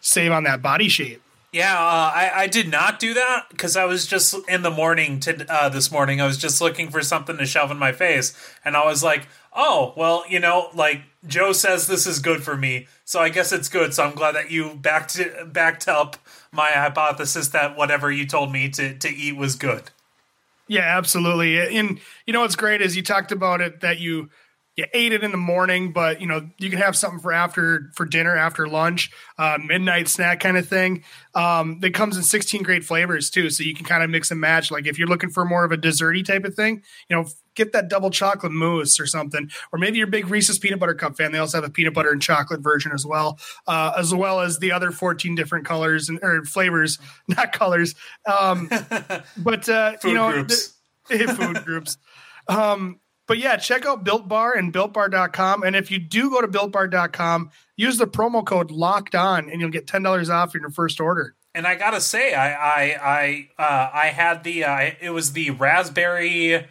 save 0.00 0.32
on 0.32 0.44
that 0.44 0.62
body 0.62 0.88
shape. 0.88 1.22
Yeah, 1.52 1.74
uh, 1.74 2.12
I, 2.14 2.30
I 2.34 2.46
did 2.46 2.70
not 2.70 2.98
do 2.98 3.12
that 3.12 3.44
because 3.50 3.76
I 3.76 3.84
was 3.84 4.06
just 4.06 4.34
in 4.48 4.62
the 4.62 4.70
morning 4.70 5.20
to 5.20 5.44
uh, 5.52 5.68
this 5.68 5.92
morning. 5.92 6.18
I 6.18 6.26
was 6.26 6.38
just 6.38 6.62
looking 6.62 6.88
for 6.88 7.02
something 7.02 7.36
to 7.36 7.44
shove 7.44 7.70
in 7.70 7.78
my 7.78 7.92
face, 7.92 8.34
and 8.64 8.74
I 8.74 8.86
was 8.86 9.02
like, 9.02 9.28
"Oh, 9.54 9.92
well, 9.96 10.24
you 10.28 10.40
know, 10.40 10.70
like 10.74 11.02
Joe 11.26 11.52
says 11.52 11.86
this 11.86 12.06
is 12.06 12.18
good 12.18 12.42
for 12.42 12.56
me, 12.56 12.86
so 13.04 13.20
I 13.20 13.28
guess 13.28 13.52
it's 13.52 13.68
good." 13.68 13.94
So 13.94 14.04
I'm 14.04 14.14
glad 14.14 14.34
that 14.34 14.50
you 14.50 14.74
backed 14.74 15.20
backed 15.52 15.88
up 15.88 16.16
my 16.52 16.70
hypothesis 16.70 17.48
that 17.48 17.76
whatever 17.76 18.10
you 18.10 18.26
told 18.26 18.52
me 18.52 18.68
to 18.70 18.94
to 18.98 19.08
eat 19.08 19.36
was 19.36 19.56
good. 19.56 19.84
Yeah, 20.68 20.96
absolutely. 20.96 21.76
And 21.76 22.00
you 22.26 22.32
know 22.32 22.40
what's 22.40 22.56
great 22.56 22.80
is 22.80 22.96
you 22.96 23.02
talked 23.02 23.32
about 23.32 23.60
it 23.60 23.80
that 23.80 23.98
you 23.98 24.30
you 24.76 24.86
ate 24.94 25.12
it 25.12 25.22
in 25.22 25.30
the 25.30 25.36
morning, 25.36 25.92
but 25.92 26.20
you 26.20 26.26
know 26.26 26.48
you 26.58 26.70
can 26.70 26.78
have 26.78 26.96
something 26.96 27.20
for 27.20 27.32
after 27.32 27.90
for 27.94 28.06
dinner, 28.06 28.36
after 28.36 28.66
lunch, 28.66 29.10
uh, 29.38 29.58
midnight 29.62 30.08
snack 30.08 30.40
kind 30.40 30.56
of 30.56 30.66
thing. 30.66 31.04
Um, 31.34 31.80
it 31.82 31.90
comes 31.90 32.16
in 32.16 32.22
16 32.22 32.62
great 32.62 32.84
flavors 32.84 33.28
too, 33.28 33.50
so 33.50 33.62
you 33.62 33.74
can 33.74 33.84
kind 33.84 34.02
of 34.02 34.08
mix 34.08 34.30
and 34.30 34.40
match. 34.40 34.70
Like 34.70 34.86
if 34.86 34.98
you're 34.98 35.08
looking 35.08 35.30
for 35.30 35.44
more 35.44 35.64
of 35.64 35.72
a 35.72 35.76
desserty 35.76 36.24
type 36.24 36.44
of 36.44 36.54
thing, 36.54 36.82
you 37.10 37.16
know, 37.16 37.26
get 37.54 37.72
that 37.72 37.88
double 37.88 38.10
chocolate 38.10 38.52
mousse 38.52 38.98
or 38.98 39.06
something, 39.06 39.50
or 39.72 39.78
maybe 39.78 39.98
you're 39.98 40.08
a 40.08 40.10
big 40.10 40.28
Reese's 40.28 40.58
peanut 40.58 40.80
butter 40.80 40.94
cup 40.94 41.16
fan. 41.16 41.32
They 41.32 41.38
also 41.38 41.58
have 41.58 41.64
a 41.64 41.72
peanut 41.72 41.94
butter 41.94 42.10
and 42.10 42.22
chocolate 42.22 42.60
version 42.60 42.92
as 42.92 43.06
well, 43.06 43.38
uh, 43.66 43.92
as 43.96 44.14
well 44.14 44.40
as 44.40 44.58
the 44.58 44.72
other 44.72 44.90
14 44.90 45.34
different 45.34 45.64
colors 45.66 46.08
and 46.08 46.18
or 46.22 46.44
flavors, 46.44 46.98
not 47.28 47.52
colors, 47.52 47.94
um, 48.26 48.68
but 49.36 49.68
uh, 49.68 49.96
you 50.04 50.14
know, 50.14 50.32
groups. 50.32 50.74
food 51.08 51.64
groups. 51.64 51.98
Um, 52.48 53.00
but 53.26 53.38
yeah, 53.38 53.56
check 53.56 53.86
out 53.86 54.04
Built 54.04 54.28
Bar 54.28 54.54
and 54.54 54.72
BuiltBar.com. 54.72 55.62
And 55.62 55.76
if 55.76 55.90
you 55.90 55.98
do 55.98 56.30
go 56.30 56.40
to 56.40 56.48
BuiltBar.com, 56.48 57.50
use 57.76 57.96
the 57.96 58.06
promo 58.06 58.44
code 58.44 58.70
Locked 58.70 59.14
On, 59.14 59.48
and 59.48 59.60
you'll 59.60 59.70
get 59.70 59.86
ten 59.86 60.02
dollars 60.02 60.28
off 60.28 60.54
your 60.54 60.68
first 60.70 61.00
order. 61.00 61.34
And 61.54 61.66
I 61.66 61.76
gotta 61.76 62.00
say, 62.00 62.34
I 62.34 62.52
I 62.52 63.48
I 63.58 63.62
uh, 63.62 63.90
I 63.92 64.06
had 64.06 64.42
the 64.42 64.64
uh, 64.64 64.90
it 65.00 65.10
was 65.10 65.32
the 65.32 65.50
raspberry, 65.50 66.66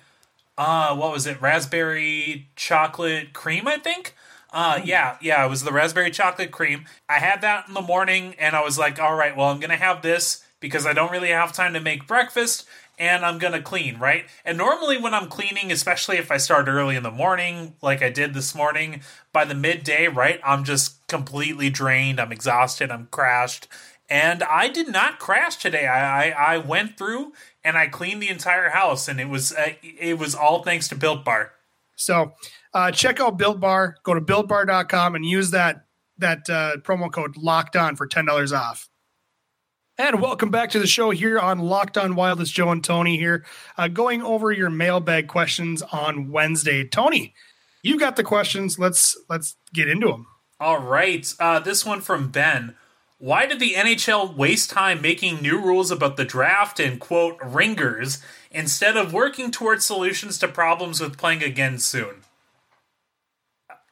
uh, 0.61 0.95
what 0.95 1.11
was 1.11 1.25
it? 1.25 1.41
Raspberry 1.41 2.49
chocolate 2.55 3.33
cream, 3.33 3.67
I 3.67 3.77
think. 3.77 4.13
Uh, 4.53 4.79
yeah, 4.83 5.17
yeah, 5.19 5.43
it 5.43 5.49
was 5.49 5.63
the 5.63 5.71
raspberry 5.71 6.11
chocolate 6.11 6.51
cream. 6.51 6.85
I 7.09 7.17
had 7.17 7.41
that 7.41 7.67
in 7.67 7.73
the 7.73 7.81
morning, 7.81 8.35
and 8.37 8.55
I 8.55 8.61
was 8.61 8.77
like, 8.77 8.99
all 8.99 9.15
right, 9.15 9.35
well, 9.35 9.47
I'm 9.47 9.59
gonna 9.59 9.75
have 9.75 10.03
this 10.03 10.43
because 10.59 10.85
I 10.85 10.93
don't 10.93 11.11
really 11.11 11.29
have 11.29 11.51
time 11.51 11.73
to 11.73 11.79
make 11.79 12.05
breakfast 12.05 12.67
and 12.99 13.25
I'm 13.25 13.39
gonna 13.39 13.63
clean, 13.63 13.97
right? 13.97 14.25
And 14.45 14.59
normally 14.59 14.95
when 14.95 15.15
I'm 15.15 15.27
cleaning, 15.27 15.71
especially 15.71 16.17
if 16.17 16.31
I 16.31 16.37
start 16.37 16.67
early 16.67 16.95
in 16.95 17.01
the 17.01 17.09
morning, 17.09 17.73
like 17.81 18.03
I 18.03 18.11
did 18.11 18.35
this 18.35 18.53
morning, 18.53 19.01
by 19.33 19.43
the 19.43 19.55
midday, 19.55 20.07
right, 20.07 20.39
I'm 20.43 20.63
just 20.63 21.07
completely 21.07 21.71
drained, 21.71 22.19
I'm 22.19 22.31
exhausted, 22.31 22.91
I'm 22.91 23.07
crashed. 23.09 23.67
And 24.11 24.43
I 24.43 24.67
did 24.67 24.89
not 24.89 25.19
crash 25.19 25.55
today. 25.55 25.87
I, 25.87 26.31
I, 26.31 26.55
I 26.55 26.57
went 26.57 26.97
through 26.97 27.31
and 27.63 27.77
I 27.77 27.87
cleaned 27.87 28.21
the 28.21 28.27
entire 28.27 28.67
house, 28.67 29.07
and 29.07 29.21
it 29.21 29.29
was 29.29 29.53
uh, 29.53 29.71
it 29.81 30.19
was 30.19 30.35
all 30.35 30.63
thanks 30.63 30.89
to 30.89 30.95
Built 30.95 31.23
Bar. 31.23 31.53
So 31.95 32.33
uh, 32.73 32.91
check 32.91 33.21
out 33.21 33.37
Built 33.37 33.61
Bar. 33.61 33.95
Go 34.03 34.13
to 34.13 34.19
BuiltBar.com 34.19 35.15
and 35.15 35.25
use 35.25 35.51
that 35.51 35.85
that 36.17 36.49
uh, 36.49 36.75
promo 36.81 37.09
code 37.09 37.37
Locked 37.37 37.77
On 37.77 37.95
for 37.95 38.05
ten 38.05 38.25
dollars 38.25 38.51
off. 38.51 38.89
And 39.97 40.21
welcome 40.21 40.49
back 40.49 40.71
to 40.71 40.79
the 40.79 40.87
show 40.87 41.11
here 41.11 41.39
on 41.39 41.59
Locked 41.59 41.97
On 41.97 42.13
Wild. 42.13 42.41
It's 42.41 42.51
Joe 42.51 42.71
and 42.71 42.83
Tony 42.83 43.15
here, 43.15 43.45
uh, 43.77 43.87
going 43.87 44.21
over 44.21 44.51
your 44.51 44.69
mailbag 44.69 45.29
questions 45.29 45.81
on 45.83 46.31
Wednesday. 46.31 46.85
Tony, 46.85 47.33
you 47.81 47.97
got 47.97 48.17
the 48.17 48.25
questions. 48.25 48.77
Let's 48.77 49.17
let's 49.29 49.55
get 49.73 49.87
into 49.87 50.07
them. 50.07 50.27
All 50.59 50.81
right, 50.81 51.33
uh, 51.39 51.59
this 51.59 51.85
one 51.85 52.01
from 52.01 52.29
Ben. 52.29 52.75
Why 53.21 53.45
did 53.45 53.59
the 53.59 53.75
NHL 53.75 54.35
waste 54.35 54.71
time 54.71 54.99
making 54.99 55.43
new 55.43 55.61
rules 55.61 55.91
about 55.91 56.17
the 56.17 56.25
draft 56.25 56.79
and 56.79 56.99
quote 56.99 57.37
ringers 57.39 58.17
instead 58.49 58.97
of 58.97 59.13
working 59.13 59.51
towards 59.51 59.85
solutions 59.85 60.39
to 60.39 60.47
problems 60.47 60.99
with 60.99 61.19
playing 61.19 61.43
again 61.43 61.77
soon? 61.77 62.23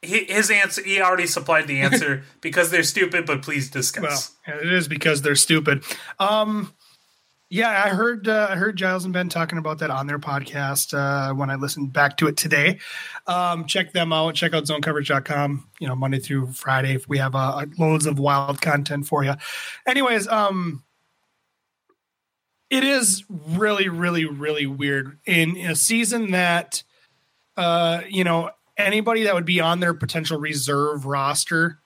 His 0.01 0.49
answer, 0.49 0.83
he 0.83 0.99
already 0.99 1.27
supplied 1.27 1.67
the 1.67 1.79
answer 1.81 2.23
because 2.41 2.71
they're 2.71 2.81
stupid, 2.81 3.27
but 3.27 3.43
please 3.43 3.69
discuss. 3.69 4.31
Well, 4.47 4.61
it 4.61 4.73
is 4.73 4.87
because 4.87 5.21
they're 5.21 5.35
stupid. 5.35 5.83
Um, 6.17 6.73
yeah, 7.49 7.83
I 7.83 7.89
heard 7.89 8.27
uh, 8.27 8.47
I 8.51 8.55
heard 8.55 8.75
Giles 8.75 9.05
and 9.05 9.13
Ben 9.13 9.27
talking 9.27 9.57
about 9.57 9.79
that 9.79 9.89
on 9.89 10.05
their 10.05 10.19
podcast 10.19 10.93
uh, 10.93 11.33
when 11.33 11.49
I 11.49 11.55
listened 11.55 11.91
back 11.91 12.17
to 12.17 12.27
it 12.27 12.37
today. 12.37 12.79
Um, 13.25 13.65
check 13.65 13.91
them 13.91 14.13
out. 14.13 14.35
Check 14.35 14.53
out 14.53 14.65
zonecoverage.com. 14.65 15.67
You 15.79 15.87
know, 15.87 15.95
Monday 15.95 16.19
through 16.19 16.51
Friday, 16.51 16.99
we 17.07 17.17
have 17.17 17.33
uh, 17.33 17.65
loads 17.79 18.05
of 18.05 18.19
wild 18.19 18.61
content 18.61 19.07
for 19.07 19.23
you. 19.23 19.33
Anyways, 19.87 20.27
um, 20.27 20.83
it 22.69 22.83
is 22.83 23.23
really, 23.29 23.89
really, 23.89 24.25
really 24.25 24.67
weird 24.67 25.17
in 25.25 25.57
a 25.57 25.75
season 25.75 26.31
that, 26.31 26.83
uh, 27.57 28.01
you 28.07 28.23
know, 28.23 28.51
anybody 28.77 29.23
that 29.23 29.33
would 29.33 29.45
be 29.45 29.59
on 29.59 29.79
their 29.79 29.95
potential 29.95 30.39
reserve 30.39 31.07
roster 31.07 31.79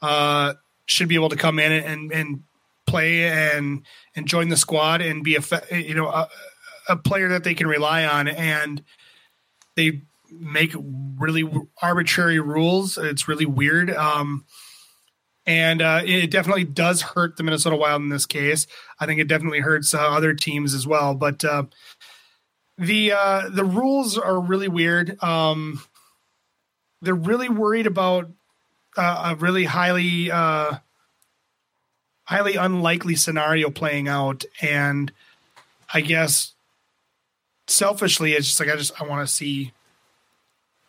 uh, 0.00 0.54
should 0.86 1.08
be 1.08 1.16
able 1.16 1.28
to 1.28 1.36
come 1.36 1.58
in 1.58 1.72
and 1.72 2.12
and 2.12 2.44
play 2.92 3.24
and 3.24 3.82
and 4.14 4.26
join 4.26 4.48
the 4.48 4.56
squad 4.56 5.00
and 5.00 5.24
be 5.24 5.36
a 5.36 5.42
you 5.74 5.94
know 5.94 6.08
a, 6.08 6.28
a 6.88 6.96
player 6.96 7.28
that 7.28 7.44
they 7.44 7.54
can 7.54 7.66
rely 7.66 8.04
on 8.04 8.28
and 8.28 8.82
they 9.76 10.02
make 10.30 10.74
really 11.18 11.50
arbitrary 11.80 12.40
rules 12.40 12.98
it's 12.98 13.28
really 13.28 13.46
weird 13.46 13.90
um, 13.90 14.44
and 15.46 15.82
uh, 15.82 16.02
it 16.04 16.30
definitely 16.30 16.64
does 16.64 17.02
hurt 17.02 17.36
the 17.36 17.42
Minnesota 17.42 17.74
Wild 17.74 18.02
in 18.02 18.10
this 18.10 18.26
case. 18.26 18.66
I 19.00 19.06
think 19.06 19.20
it 19.20 19.26
definitely 19.26 19.58
hurts 19.58 19.92
uh, 19.92 19.98
other 19.98 20.34
teams 20.34 20.72
as 20.72 20.86
well. 20.86 21.14
But 21.14 21.44
uh, 21.44 21.64
the 22.78 23.12
uh, 23.12 23.48
the 23.50 23.64
rules 23.64 24.16
are 24.16 24.40
really 24.40 24.68
weird. 24.68 25.20
Um, 25.22 25.80
they're 27.00 27.14
really 27.14 27.48
worried 27.48 27.88
about 27.88 28.30
uh, 28.96 29.32
a 29.32 29.36
really 29.36 29.64
highly 29.64 30.30
uh, 30.30 30.76
highly 32.32 32.56
unlikely 32.56 33.14
scenario 33.14 33.70
playing 33.70 34.08
out, 34.08 34.44
and 34.62 35.12
I 35.92 36.00
guess 36.00 36.54
selfishly, 37.66 38.32
it's 38.32 38.46
just 38.46 38.60
like 38.60 38.70
I 38.70 38.76
just 38.76 39.00
I 39.00 39.06
want 39.06 39.26
to 39.26 39.32
see 39.32 39.72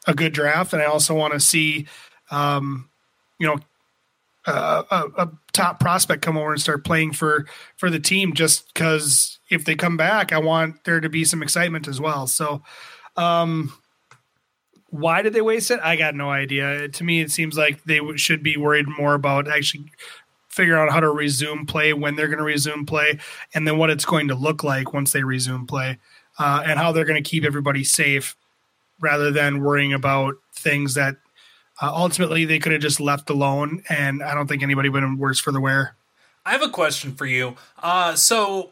a 0.07 0.13
good 0.13 0.33
draft, 0.33 0.73
and 0.73 0.81
I 0.81 0.85
also 0.85 1.13
want 1.13 1.33
to 1.33 1.39
see, 1.39 1.87
um, 2.31 2.89
you 3.39 3.47
know, 3.47 3.59
a, 4.45 4.83
a, 5.17 5.29
top 5.53 5.79
prospect 5.79 6.21
come 6.21 6.37
over 6.37 6.51
and 6.51 6.61
start 6.61 6.83
playing 6.83 7.13
for 7.13 7.45
for 7.75 7.89
the 7.89 7.99
team. 7.99 8.33
Just 8.33 8.73
because 8.73 9.39
if 9.49 9.65
they 9.65 9.75
come 9.75 9.97
back, 9.97 10.31
I 10.31 10.37
want 10.39 10.83
there 10.85 11.01
to 11.01 11.09
be 11.09 11.25
some 11.25 11.43
excitement 11.43 11.87
as 11.87 11.99
well. 11.99 12.25
So, 12.25 12.63
um, 13.17 13.73
why 14.89 15.21
did 15.21 15.33
they 15.33 15.41
waste 15.41 15.71
it? 15.71 15.79
I 15.83 15.95
got 15.95 16.15
no 16.15 16.29
idea. 16.29 16.87
To 16.87 17.03
me, 17.03 17.19
it 17.19 17.31
seems 17.31 17.57
like 17.57 17.83
they 17.83 17.99
should 18.15 18.43
be 18.43 18.57
worried 18.57 18.87
more 18.87 19.13
about 19.13 19.47
actually 19.47 19.91
figure 20.53 20.77
out 20.77 20.91
how 20.91 20.99
to 20.99 21.09
resume 21.09 21.65
play, 21.65 21.93
when 21.93 22.15
they're 22.15 22.27
going 22.27 22.37
to 22.37 22.43
resume 22.43 22.85
play, 22.85 23.17
and 23.53 23.67
then 23.67 23.77
what 23.77 23.89
it's 23.89 24.05
going 24.05 24.27
to 24.27 24.35
look 24.35 24.63
like 24.63 24.93
once 24.93 25.11
they 25.11 25.23
resume 25.23 25.65
play, 25.65 25.97
uh, 26.37 26.63
and 26.65 26.79
how 26.79 26.91
they're 26.91 27.05
going 27.05 27.21
to 27.21 27.29
keep 27.29 27.43
everybody 27.43 27.83
safe, 27.83 28.35
rather 29.01 29.31
than 29.31 29.63
worrying 29.63 29.93
about 29.93 30.35
things 30.53 30.93
that 30.93 31.17
uh, 31.81 31.91
ultimately 31.93 32.45
they 32.45 32.59
could 32.59 32.71
have 32.71 32.81
just 32.81 32.99
left 32.99 33.29
alone. 33.29 33.83
And 33.89 34.21
I 34.21 34.35
don't 34.35 34.47
think 34.47 34.61
anybody 34.61 34.89
would 34.89 35.01
have 35.01 35.11
been 35.11 35.19
worse 35.19 35.39
for 35.39 35.51
the 35.51 35.59
wear. 35.59 35.95
I 36.45 36.51
have 36.51 36.61
a 36.61 36.69
question 36.69 37.13
for 37.13 37.25
you. 37.25 37.55
Uh, 37.81 38.15
so, 38.15 38.71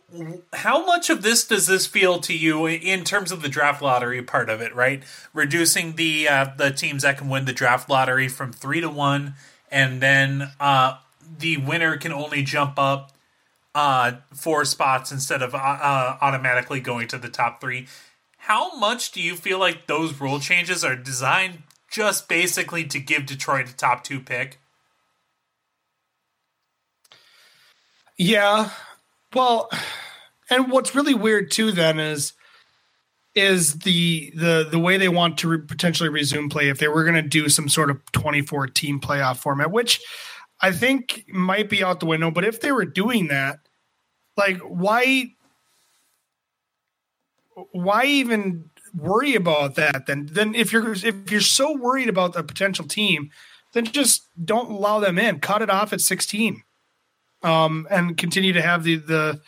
how 0.51 0.85
much 0.85 1.09
of 1.09 1.21
this 1.21 1.47
does 1.47 1.67
this 1.67 1.87
feel 1.87 2.19
to 2.19 2.37
you 2.37 2.67
in 2.67 3.05
terms 3.05 3.31
of 3.31 3.41
the 3.41 3.47
draft 3.47 3.81
lottery 3.81 4.21
part 4.21 4.49
of 4.49 4.59
it? 4.59 4.75
Right, 4.75 5.03
reducing 5.33 5.95
the 5.95 6.27
uh, 6.27 6.47
the 6.57 6.71
teams 6.71 7.03
that 7.03 7.17
can 7.17 7.29
win 7.29 7.45
the 7.45 7.53
draft 7.53 7.89
lottery 7.89 8.27
from 8.27 8.51
three 8.51 8.81
to 8.81 8.89
one, 8.89 9.35
and 9.71 10.01
then 10.01 10.51
uh, 10.59 10.97
the 11.39 11.57
winner 11.57 11.97
can 11.97 12.11
only 12.11 12.43
jump 12.43 12.77
up 12.77 13.11
uh, 13.73 14.13
four 14.33 14.65
spots 14.65 15.11
instead 15.11 15.41
of 15.41 15.55
uh, 15.55 15.57
uh, 15.57 16.17
automatically 16.21 16.79
going 16.79 17.07
to 17.07 17.17
the 17.17 17.29
top 17.29 17.61
three. 17.61 17.87
How 18.37 18.75
much 18.77 19.11
do 19.11 19.21
you 19.21 19.35
feel 19.35 19.59
like 19.59 19.87
those 19.87 20.19
rule 20.19 20.39
changes 20.39 20.83
are 20.83 20.95
designed 20.95 21.63
just 21.89 22.27
basically 22.27 22.85
to 22.85 22.99
give 22.99 23.25
Detroit 23.25 23.69
a 23.69 23.75
top 23.75 24.03
two 24.03 24.19
pick? 24.19 24.59
Yeah. 28.17 28.71
Well, 29.33 29.69
and 30.49 30.69
what's 30.69 30.93
really 30.93 31.13
weird 31.13 31.49
too 31.51 31.71
then 31.71 31.99
is 31.99 32.33
is 33.33 33.79
the 33.79 34.31
the 34.35 34.67
the 34.69 34.79
way 34.79 34.97
they 34.97 35.07
want 35.07 35.37
to 35.37 35.47
re- 35.47 35.61
potentially 35.61 36.09
resume 36.09 36.49
play 36.49 36.69
if 36.69 36.79
they 36.79 36.87
were 36.87 37.03
going 37.03 37.15
to 37.15 37.21
do 37.21 37.47
some 37.47 37.69
sort 37.69 37.89
of 37.89 37.99
24 38.11 38.67
team 38.67 38.99
playoff 38.99 39.37
format 39.37 39.71
which 39.71 40.01
I 40.61 40.71
think 40.71 41.25
might 41.27 41.69
be 41.69 41.83
out 41.83 41.99
the 41.99 42.05
window 42.05 42.31
but 42.31 42.45
if 42.45 42.61
they 42.61 42.71
were 42.71 42.85
doing 42.85 43.27
that 43.27 43.59
like 44.37 44.57
why 44.59 45.33
why 47.71 48.05
even 48.05 48.69
worry 48.95 49.35
about 49.35 49.75
that 49.75 50.05
then 50.07 50.29
then 50.31 50.55
if 50.55 50.71
you're 50.71 50.93
if 50.93 51.31
you're 51.31 51.41
so 51.41 51.75
worried 51.75 52.09
about 52.09 52.33
the 52.33 52.43
potential 52.43 52.85
team 52.85 53.29
then 53.73 53.85
just 53.85 54.27
don't 54.43 54.71
allow 54.71 54.99
them 54.99 55.17
in 55.17 55.39
cut 55.39 55.61
it 55.61 55.69
off 55.69 55.93
at 55.93 56.01
16 56.01 56.63
um, 57.43 57.87
and 57.89 58.17
continue 58.17 58.53
to 58.53 58.61
have 58.61 58.83
the 58.83 58.97
the 58.97 59.41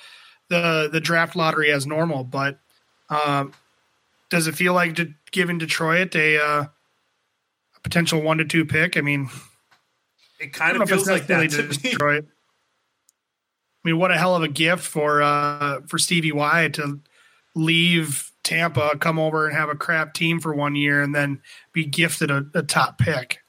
the 0.50 0.90
the 0.92 1.00
draft 1.00 1.36
lottery 1.36 1.72
as 1.72 1.86
normal. 1.86 2.24
But 2.24 2.60
um, 3.10 3.54
does 4.30 4.48
it 4.48 4.56
feel 4.56 4.74
like 4.74 5.00
giving 5.32 5.58
Detroit 5.58 6.16
a, 6.16 6.38
uh, 6.38 6.64
a 6.64 7.80
potential 7.82 8.22
one 8.22 8.38
to 8.38 8.46
two 8.46 8.66
pick? 8.66 8.98
I 8.98 9.02
mean, 9.02 9.30
it 10.44 10.54
kind 10.54 10.82
of 10.82 10.90
feels 10.90 11.08
like 11.08 11.28
that 11.28 11.50
to 11.52 11.68
Detroit. 11.68 12.26
I 13.84 13.90
mean, 13.90 13.98
what 13.98 14.12
a 14.12 14.18
hell 14.18 14.36
of 14.36 14.44
a 14.44 14.48
gift 14.48 14.84
for 14.84 15.22
uh, 15.22 15.82
for 15.88 15.98
Stevie 15.98 16.32
Y 16.32 16.70
to 16.74 17.00
leave 17.56 18.32
Tampa, 18.44 18.98
come 18.98 19.20
over 19.20 19.48
and 19.48 19.56
have 19.56 19.70
a 19.70 19.76
crap 19.76 20.14
team 20.14 20.40
for 20.40 20.54
one 20.54 20.76
year, 20.76 21.02
and 21.02 21.14
then 21.14 21.42
be 21.72 21.86
gifted 21.86 22.30
a, 22.30 22.46
a 22.54 22.64
top 22.64 22.98
pick. 22.98 23.40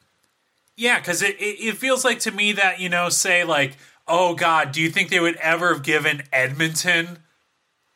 Yeah, 0.76 0.98
because 0.98 1.22
it, 1.22 1.36
it, 1.40 1.60
it 1.60 1.76
feels 1.76 2.04
like 2.04 2.20
to 2.20 2.30
me 2.30 2.52
that 2.52 2.80
you 2.80 2.88
know, 2.88 3.08
say 3.08 3.44
like 3.44 3.76
oh 4.06 4.34
god, 4.34 4.72
do 4.72 4.80
you 4.80 4.90
think 4.90 5.08
they 5.08 5.20
would 5.20 5.36
ever 5.36 5.72
have 5.72 5.82
given 5.82 6.22
Edmonton 6.32 7.18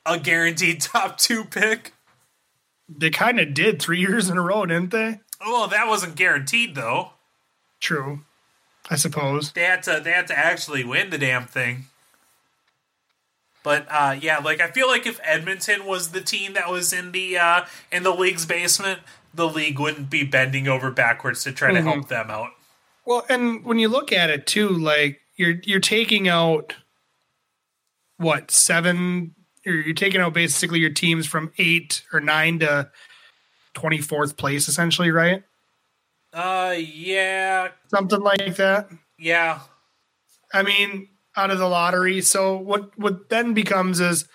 a 0.06 0.18
guaranteed 0.18 0.80
top 0.80 1.18
two 1.18 1.44
pick? 1.44 1.92
They 2.88 3.10
kind 3.10 3.38
of 3.38 3.54
did 3.54 3.80
three 3.80 4.00
years 4.06 4.28
in 4.28 4.38
a 4.38 4.42
row, 4.42 4.66
didn't 4.66 4.90
they? 4.90 5.20
Well, 5.40 5.68
that 5.68 5.86
wasn't 5.86 6.16
guaranteed 6.16 6.74
though. 6.74 7.12
True, 7.80 8.20
I 8.90 8.96
suppose 8.96 9.52
they 9.52 9.64
had 9.64 9.82
to. 9.84 10.00
They 10.02 10.12
had 10.12 10.26
to 10.28 10.38
actually 10.38 10.84
win 10.84 11.10
the 11.10 11.18
damn 11.18 11.46
thing. 11.46 11.86
But 13.62 13.86
uh, 13.90 14.16
yeah, 14.20 14.38
like 14.38 14.60
I 14.60 14.68
feel 14.68 14.88
like 14.88 15.06
if 15.06 15.20
Edmonton 15.22 15.84
was 15.84 16.12
the 16.12 16.20
team 16.20 16.54
that 16.54 16.70
was 16.70 16.92
in 16.92 17.12
the 17.12 17.36
uh, 17.36 17.66
in 17.92 18.02
the 18.02 18.14
league's 18.14 18.46
basement, 18.46 19.00
the 19.34 19.48
league 19.48 19.78
wouldn't 19.78 20.08
be 20.08 20.24
bending 20.24 20.68
over 20.68 20.90
backwards 20.90 21.44
to 21.44 21.52
try 21.52 21.68
mm-hmm. 21.68 21.84
to 21.84 21.92
help 21.92 22.08
them 22.08 22.30
out. 22.30 22.50
Well, 23.04 23.24
and 23.28 23.64
when 23.64 23.78
you 23.78 23.88
look 23.88 24.12
at 24.12 24.30
it 24.30 24.46
too, 24.46 24.68
like 24.68 25.20
you're 25.36 25.56
you're 25.64 25.80
taking 25.80 26.28
out 26.28 26.74
what 28.16 28.50
seven 28.50 29.34
you're, 29.64 29.94
taking 29.94 30.20
out 30.20 30.32
basically 30.34 30.78
your 30.78 30.90
teams 30.90 31.26
from 31.26 31.52
eight 31.58 32.02
or 32.12 32.20
nine 32.20 32.58
to 32.60 32.90
24th 33.74 34.36
place 34.36 34.66
essentially 34.66 35.10
right 35.10 35.42
uh 36.32 36.74
yeah. 36.76 37.68
Something 37.88 38.20
like 38.20 38.56
that? 38.56 38.90
Yeah. 39.18 39.60
I 40.52 40.62
mean 40.62 41.08
out 41.36 41.50
of 41.50 41.58
the 41.58 41.68
lottery. 41.68 42.20
So 42.20 42.56
what 42.56 42.98
what 42.98 43.28
then 43.28 43.54
becomes 43.54 44.00
is 44.00 44.28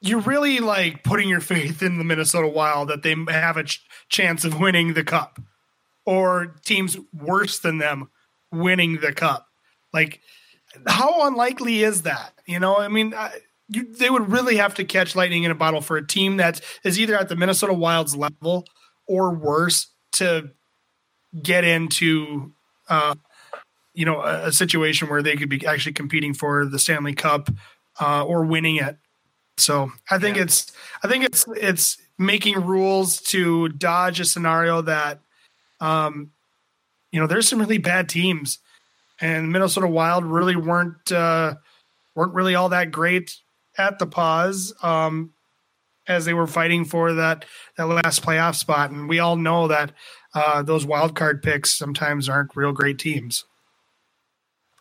you're 0.00 0.20
really 0.20 0.60
like 0.60 1.04
putting 1.04 1.28
your 1.28 1.40
faith 1.40 1.82
in 1.82 1.98
the 1.98 2.04
minnesota 2.04 2.48
wild 2.48 2.88
that 2.88 3.02
they 3.02 3.14
have 3.28 3.58
a 3.58 3.64
ch- 3.64 3.84
chance 4.08 4.44
of 4.44 4.58
winning 4.58 4.94
the 4.94 5.04
cup 5.04 5.38
or 6.06 6.56
teams 6.64 6.96
worse 7.12 7.60
than 7.60 7.78
them 7.78 8.10
winning 8.52 8.98
the 9.00 9.12
cup. 9.12 9.46
Like, 9.92 10.20
how 10.86 11.26
unlikely 11.26 11.82
is 11.82 12.02
that? 12.02 12.32
You 12.46 12.58
know, 12.60 12.76
I 12.76 12.88
mean, 12.88 13.14
I, 13.14 13.32
you, 13.68 13.92
they 13.92 14.10
would 14.10 14.30
really 14.30 14.56
have 14.56 14.74
to 14.74 14.84
catch 14.84 15.14
lightning 15.14 15.44
in 15.44 15.50
a 15.50 15.54
bottle 15.54 15.80
for 15.80 15.96
a 15.96 16.06
team 16.06 16.38
that 16.38 16.60
is 16.84 16.98
either 16.98 17.16
at 17.16 17.28
the 17.28 17.36
Minnesota 17.36 17.72
Wild's 17.72 18.16
level 18.16 18.64
or 19.06 19.34
worse 19.34 19.88
to 20.12 20.50
get 21.42 21.64
into, 21.64 22.52
uh, 22.88 23.14
you 23.94 24.04
know 24.04 24.20
a, 24.20 24.46
a, 24.46 24.52
situation 24.52 25.08
where 25.08 25.22
they 25.22 25.36
could 25.36 25.48
be 25.48 25.66
actually 25.66 25.92
competing 25.92 26.32
for 26.32 26.64
the 26.64 26.78
Stanley 26.78 27.14
Cup 27.14 27.50
uh, 28.00 28.24
or 28.24 28.44
winning 28.44 28.76
it. 28.76 28.96
So 29.58 29.92
I 30.10 30.18
think 30.18 30.36
yeah. 30.36 30.44
it's 30.44 30.72
I 31.02 31.08
think 31.08 31.24
it's 31.24 31.44
it's 31.56 31.98
making 32.18 32.60
rules 32.60 33.20
to 33.20 33.68
dodge 33.68 34.20
a 34.20 34.24
scenario 34.24 34.82
that 34.82 35.20
um, 35.80 36.30
you 37.12 37.20
know 37.20 37.26
there's 37.26 37.48
some 37.48 37.58
really 37.58 37.78
bad 37.78 38.08
teams 38.08 38.58
and 39.20 39.52
Minnesota 39.52 39.86
Wild 39.86 40.24
really 40.24 40.56
weren't 40.56 41.12
uh, 41.12 41.54
weren't 42.14 42.34
really 42.34 42.54
all 42.54 42.70
that 42.70 42.90
great 42.90 43.36
at 43.76 43.98
the 43.98 44.06
pause 44.06 44.72
um, 44.82 45.32
as 46.10 46.24
they 46.24 46.34
were 46.34 46.46
fighting 46.46 46.84
for 46.84 47.14
that 47.14 47.44
that 47.76 47.86
last 47.86 48.22
playoff 48.22 48.56
spot, 48.56 48.90
and 48.90 49.08
we 49.08 49.18
all 49.18 49.36
know 49.36 49.68
that 49.68 49.92
uh, 50.34 50.62
those 50.62 50.84
wild 50.84 51.14
card 51.14 51.42
picks 51.42 51.76
sometimes 51.76 52.28
aren't 52.28 52.54
real 52.56 52.72
great 52.72 52.98
teams. 52.98 53.44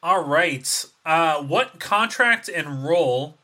All 0.02 0.24
right, 0.24 0.86
uh, 1.06 1.42
what 1.44 1.80
contract 1.80 2.50
and 2.50 2.84
role 2.84 3.38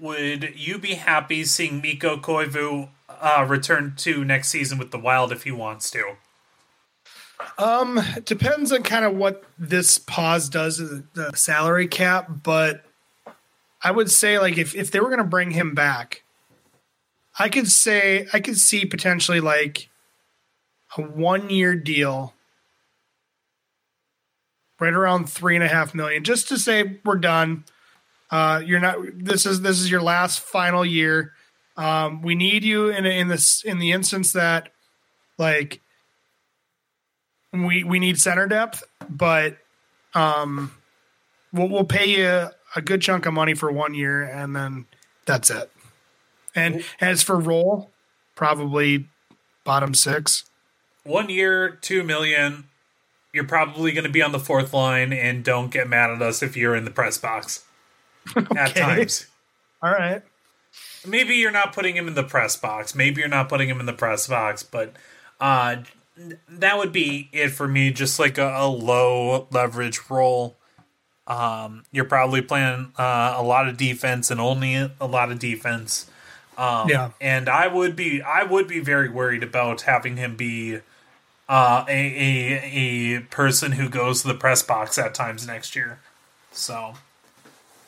would 0.00 0.54
you 0.56 0.78
be 0.78 0.94
happy 0.94 1.44
seeing 1.44 1.80
Mikko 1.80 2.18
Koivu 2.18 2.88
uh, 3.08 3.46
return 3.48 3.94
to 3.98 4.24
next 4.24 4.48
season 4.48 4.78
with 4.78 4.90
the 4.90 4.98
Wild 4.98 5.30
if 5.30 5.44
he 5.44 5.52
wants 5.52 5.90
to? 5.92 6.16
Um, 7.58 8.00
depends 8.24 8.72
on 8.72 8.82
kind 8.82 9.04
of 9.04 9.14
what 9.14 9.44
this 9.58 9.98
pause 9.98 10.48
does 10.48 10.78
to 10.78 10.84
the, 10.84 11.04
the 11.14 11.36
salary 11.36 11.86
cap, 11.86 12.28
but 12.42 12.84
I 13.82 13.90
would 13.90 14.10
say 14.10 14.38
like 14.38 14.58
if 14.58 14.74
if 14.74 14.90
they 14.90 14.98
were 14.98 15.08
going 15.08 15.18
to 15.18 15.24
bring 15.24 15.50
him 15.50 15.74
back, 15.74 16.23
I 17.38 17.48
could 17.48 17.70
say 17.70 18.28
I 18.32 18.40
could 18.40 18.58
see 18.58 18.84
potentially 18.84 19.40
like 19.40 19.88
a 20.96 21.02
one 21.02 21.50
year 21.50 21.74
deal, 21.74 22.34
right 24.78 24.92
around 24.92 25.28
three 25.28 25.54
and 25.54 25.64
a 25.64 25.68
half 25.68 25.94
million, 25.94 26.24
just 26.24 26.48
to 26.48 26.58
say 26.58 27.00
we're 27.04 27.16
done. 27.16 27.64
Uh, 28.30 28.62
you're 28.64 28.80
not. 28.80 28.98
This 29.14 29.46
is 29.46 29.62
this 29.62 29.80
is 29.80 29.90
your 29.90 30.02
last 30.02 30.40
final 30.40 30.84
year. 30.84 31.32
Um, 31.76 32.22
we 32.22 32.34
need 32.34 32.64
you 32.64 32.88
in 32.88 33.04
in 33.04 33.28
this 33.28 33.64
in 33.64 33.78
the 33.78 33.92
instance 33.92 34.32
that 34.32 34.70
like 35.38 35.80
we 37.52 37.84
we 37.84 37.98
need 37.98 38.20
center 38.20 38.46
depth, 38.46 38.84
but 39.08 39.58
um, 40.14 40.72
we'll 41.52 41.68
we'll 41.68 41.84
pay 41.84 42.06
you 42.06 42.50
a 42.76 42.82
good 42.82 43.00
chunk 43.02 43.26
of 43.26 43.34
money 43.34 43.54
for 43.54 43.70
one 43.70 43.94
year, 43.94 44.22
and 44.22 44.54
then 44.54 44.86
that's 45.26 45.50
it. 45.50 45.70
And 46.54 46.84
as 47.00 47.22
for 47.22 47.38
role, 47.38 47.90
probably 48.34 49.06
bottom 49.64 49.94
six. 49.94 50.44
One 51.02 51.28
year, 51.28 51.70
two 51.80 52.02
million. 52.02 52.64
You're 53.32 53.44
probably 53.44 53.92
going 53.92 54.04
to 54.04 54.10
be 54.10 54.22
on 54.22 54.30
the 54.30 54.38
fourth 54.38 54.72
line, 54.72 55.12
and 55.12 55.44
don't 55.44 55.70
get 55.72 55.88
mad 55.88 56.10
at 56.10 56.22
us 56.22 56.42
if 56.42 56.56
you're 56.56 56.76
in 56.76 56.84
the 56.84 56.90
press 56.90 57.18
box 57.18 57.64
okay. 58.36 58.58
at 58.58 58.76
times. 58.76 59.26
All 59.82 59.90
right. 59.90 60.22
Maybe 61.06 61.34
you're 61.34 61.50
not 61.50 61.72
putting 61.72 61.96
him 61.96 62.06
in 62.06 62.14
the 62.14 62.22
press 62.22 62.56
box. 62.56 62.94
Maybe 62.94 63.20
you're 63.20 63.28
not 63.28 63.48
putting 63.48 63.68
him 63.68 63.80
in 63.80 63.86
the 63.86 63.92
press 63.92 64.26
box, 64.28 64.62
but 64.62 64.94
uh, 65.40 65.76
that 66.48 66.78
would 66.78 66.92
be 66.92 67.28
it 67.32 67.48
for 67.48 67.68
me. 67.68 67.90
Just 67.90 68.18
like 68.18 68.38
a, 68.38 68.54
a 68.56 68.68
low 68.68 69.48
leverage 69.50 70.00
role. 70.08 70.56
Um, 71.26 71.84
you're 71.90 72.04
probably 72.04 72.42
playing 72.42 72.92
uh, 72.96 73.34
a 73.36 73.42
lot 73.42 73.68
of 73.68 73.76
defense 73.76 74.30
and 74.30 74.40
only 74.40 74.74
a 74.74 75.06
lot 75.06 75.32
of 75.32 75.38
defense. 75.38 76.10
Um, 76.56 76.88
yeah, 76.88 77.10
and 77.20 77.48
I 77.48 77.66
would 77.66 77.96
be 77.96 78.22
I 78.22 78.44
would 78.44 78.68
be 78.68 78.80
very 78.80 79.08
worried 79.08 79.42
about 79.42 79.82
having 79.82 80.16
him 80.16 80.36
be 80.36 80.80
uh, 81.48 81.84
a, 81.88 81.90
a 81.90 83.16
a 83.16 83.20
person 83.20 83.72
who 83.72 83.88
goes 83.88 84.22
to 84.22 84.28
the 84.28 84.34
press 84.34 84.62
box 84.62 84.98
at 84.98 85.14
times 85.14 85.46
next 85.46 85.74
year. 85.74 85.98
So, 86.52 86.94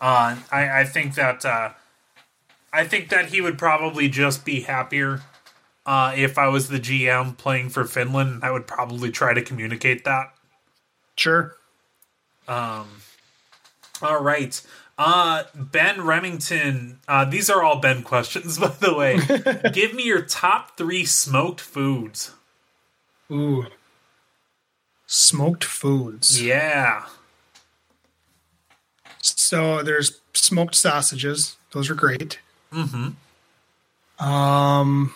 uh, 0.00 0.36
I 0.50 0.80
I 0.80 0.84
think 0.84 1.14
that 1.14 1.44
uh, 1.44 1.70
I 2.72 2.84
think 2.84 3.08
that 3.10 3.26
he 3.26 3.40
would 3.40 3.58
probably 3.58 4.08
just 4.08 4.44
be 4.44 4.62
happier 4.62 5.22
uh, 5.86 6.12
if 6.16 6.36
I 6.36 6.48
was 6.48 6.68
the 6.68 6.80
GM 6.80 7.38
playing 7.38 7.68
for 7.68 7.84
Finland, 7.84 8.40
I 8.42 8.50
would 8.50 8.66
probably 8.66 9.12
try 9.12 9.32
to 9.32 9.40
communicate 9.40 10.04
that. 10.04 10.34
Sure. 11.16 11.54
Um. 12.48 12.88
All 14.02 14.20
right. 14.20 14.60
Uh, 14.98 15.44
Ben 15.54 16.02
Remington. 16.02 17.00
Uh, 17.06 17.24
these 17.24 17.50
are 17.50 17.62
all 17.62 17.80
Ben 17.80 18.02
questions, 18.02 18.58
by 18.60 18.68
the 18.68 18.94
way. 18.94 19.18
Give 19.72 19.94
me 19.94 20.04
your 20.04 20.22
top 20.22 20.76
three 20.76 21.04
smoked 21.04 21.60
foods. 21.60 22.32
Ooh. 23.30 23.66
Smoked 25.06 25.64
foods. 25.64 26.42
Yeah. 26.42 27.06
So 29.20 29.82
there's 29.82 30.20
smoked 30.34 30.74
sausages. 30.74 31.56
Those 31.72 31.90
are 31.90 31.94
great. 31.94 32.38
Mm-hmm. 32.72 33.10
Um 34.24 35.14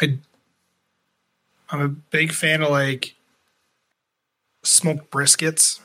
I 0.00 0.18
I'm 1.70 1.80
a 1.80 1.88
big 1.88 2.32
fan 2.32 2.62
of 2.62 2.70
like 2.70 3.14
smoked 4.62 5.10
briskets, 5.10 5.80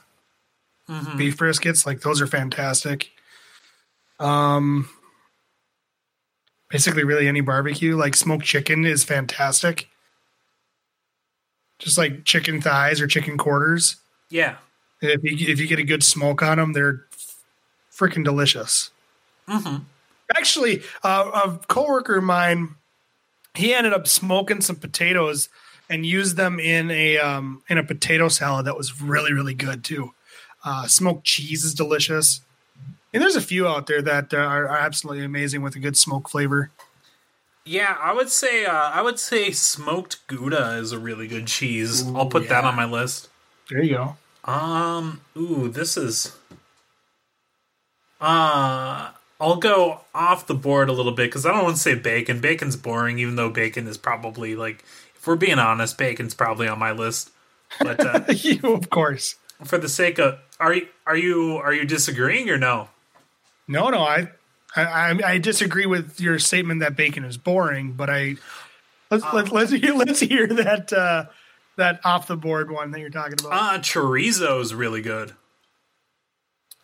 mm-hmm. 0.89 1.17
beef 1.17 1.38
briskets. 1.38 1.86
Like 1.86 2.02
those 2.02 2.22
are 2.22 2.28
fantastic. 2.28 3.12
Um, 4.20 4.89
basically, 6.70 7.04
really 7.04 7.28
any 7.28 7.41
barbecue. 7.41 7.96
Like 7.96 8.15
smoked 8.15 8.46
chicken 8.46 8.86
is 8.86 9.04
fantastic. 9.04 9.88
Just 11.80 11.98
like 11.98 12.26
chicken 12.26 12.62
thighs 12.62 13.02
or 13.02 13.08
chicken 13.08 13.38
quarters. 13.38 13.98
Yeah. 14.30 14.56
If 15.02 15.24
you 15.24 15.52
if 15.52 15.60
you 15.60 15.67
get 15.67 15.80
a 15.80 15.84
good 15.84 16.04
smoke 16.04 16.44
on 16.44 16.58
them, 16.58 16.74
they're 16.74 17.06
freaking 17.91 18.24
delicious. 18.24 18.91
Mm-hmm. 19.48 19.84
Actually, 20.36 20.84
uh, 21.04 21.32
a 21.34 21.67
coworker 21.67 22.17
of 22.17 22.24
mine, 22.24 22.76
he 23.56 23.74
ended 23.74 23.94
up 23.94 24.08
smoking 24.08 24.62
some 24.62 24.76
potatoes 24.76 25.50
and 25.89 26.06
used 26.06 26.38
them 26.38 26.60
in 26.60 26.91
a 26.91 27.17
um, 27.17 27.63
in 27.67 27.78
a 27.78 27.84
potato 27.84 28.30
salad 28.30 28.65
that 28.65 28.78
was 28.78 29.02
really 29.02 29.34
really 29.34 29.56
good 29.56 29.84
too. 29.84 30.13
Uh, 30.63 30.88
smoked 30.88 31.24
cheese 31.24 31.63
is 31.63 31.74
delicious, 31.74 32.41
and 33.13 33.21
there's 33.21 33.36
a 33.36 33.41
few 33.41 33.67
out 33.67 33.88
there 33.88 34.02
that 34.02 34.34
uh, 34.34 34.38
are, 34.38 34.67
are, 34.67 34.78
absolutely 34.78 35.26
amazing 35.26 35.62
with 35.62 35.76
a 35.76 35.80
good 35.80 35.97
smoke 35.97 36.30
flavor. 36.30 36.69
Yeah, 37.65 37.97
I 38.00 38.13
would 38.13 38.30
say 38.30 38.65
uh, 38.65 38.71
I 38.74 39.02
would 39.02 39.19
say 39.19 39.52
smoked 39.52 40.26
Gouda 40.28 40.78
is 40.78 40.91
a 40.91 41.00
really 41.00 41.28
good 41.28 41.47
cheese. 41.47 42.08
Ooh, 42.08 42.15
I'll 42.15 42.28
put 42.28 42.43
yeah. 42.43 42.50
that 42.50 42.65
on 42.65 42.76
my 42.76 42.86
list. 42.86 43.30
There 43.69 43.82
you 43.82 43.95
go. 43.95 44.52
Um, 44.52 45.21
ooh, 45.36 45.67
this 45.69 45.97
is. 45.97 46.36
Uh 48.19 49.12
I'll 49.41 49.56
go 49.56 50.02
off 50.13 50.45
the 50.45 50.54
board 50.54 50.88
a 50.88 50.93
little 50.93 51.12
bit 51.12 51.26
because 51.26 51.47
I 51.47 51.52
don't 51.52 51.63
want 51.63 51.76
to 51.76 51.82
say 51.82 51.95
bacon. 51.95 52.41
Bacon's 52.41 52.76
boring, 52.76 53.17
even 53.17 53.36
though 53.36 53.50
bacon 53.50 53.88
is 53.88 53.97
probably 53.97 54.56
like, 54.56 54.86
if 55.15 55.26
we're 55.26 55.36
being 55.36 55.58
honest, 55.58 55.97
bacon's 55.97 56.36
probably 56.36 56.67
on 56.67 56.78
my 56.78 56.91
list. 56.91 57.32
But 57.80 58.06
uh, 58.06 58.24
you, 58.32 58.60
of 58.71 58.91
course, 58.91 59.36
for 59.63 59.78
the 59.78 59.89
sake 59.89 60.19
of, 60.19 60.39
are 60.60 60.74
you 60.74 60.88
are 61.06 61.17
you 61.17 61.58
are 61.58 61.74
you 61.74 61.86
disagreeing 61.86 62.50
or 62.50 62.58
no? 62.58 62.89
No, 63.67 63.89
no, 63.89 64.02
I 64.04 64.30
I, 64.76 65.19
I 65.26 65.38
disagree 65.38 65.86
with 65.86 66.19
your 66.19 66.39
statement 66.39 66.80
that 66.82 66.95
bacon 66.95 67.24
is 67.24 67.38
boring, 67.38 67.93
but 67.93 68.10
I 68.10 68.36
let's 69.10 69.24
um, 69.24 69.32
let's 69.34 69.52
let's 69.52 69.71
hear, 69.71 69.93
let's 69.93 70.19
hear 70.19 70.47
that 70.47 70.93
uh, 70.93 71.26
that 71.78 72.00
off 72.04 72.28
the 72.28 72.38
board 72.38 72.71
one 72.71 72.91
that 72.91 73.00
you're 73.00 73.10
talking 73.10 73.38
about. 73.39 73.52
Uh 73.52 73.80
chorizo 73.80 74.62
is 74.62 74.74
really 74.74 75.02
good. 75.02 75.34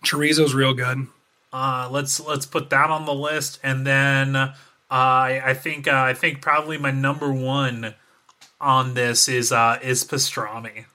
Chorizo's 0.03 0.53
real 0.53 0.73
good. 0.73 1.07
Uh, 1.51 1.87
let's 1.91 2.19
let's 2.19 2.45
put 2.45 2.69
that 2.69 2.89
on 2.89 3.05
the 3.05 3.13
list, 3.13 3.59
and 3.63 3.85
then 3.87 4.35
uh, 4.35 4.53
I 4.89 5.53
think 5.53 5.87
uh, 5.87 5.95
I 5.95 6.13
think 6.13 6.41
probably 6.41 6.77
my 6.77 6.91
number 6.91 7.31
one 7.31 7.95
on 8.59 8.93
this 8.93 9.27
is 9.27 9.51
uh, 9.51 9.79
is 9.81 10.03
pastrami. 10.03 10.85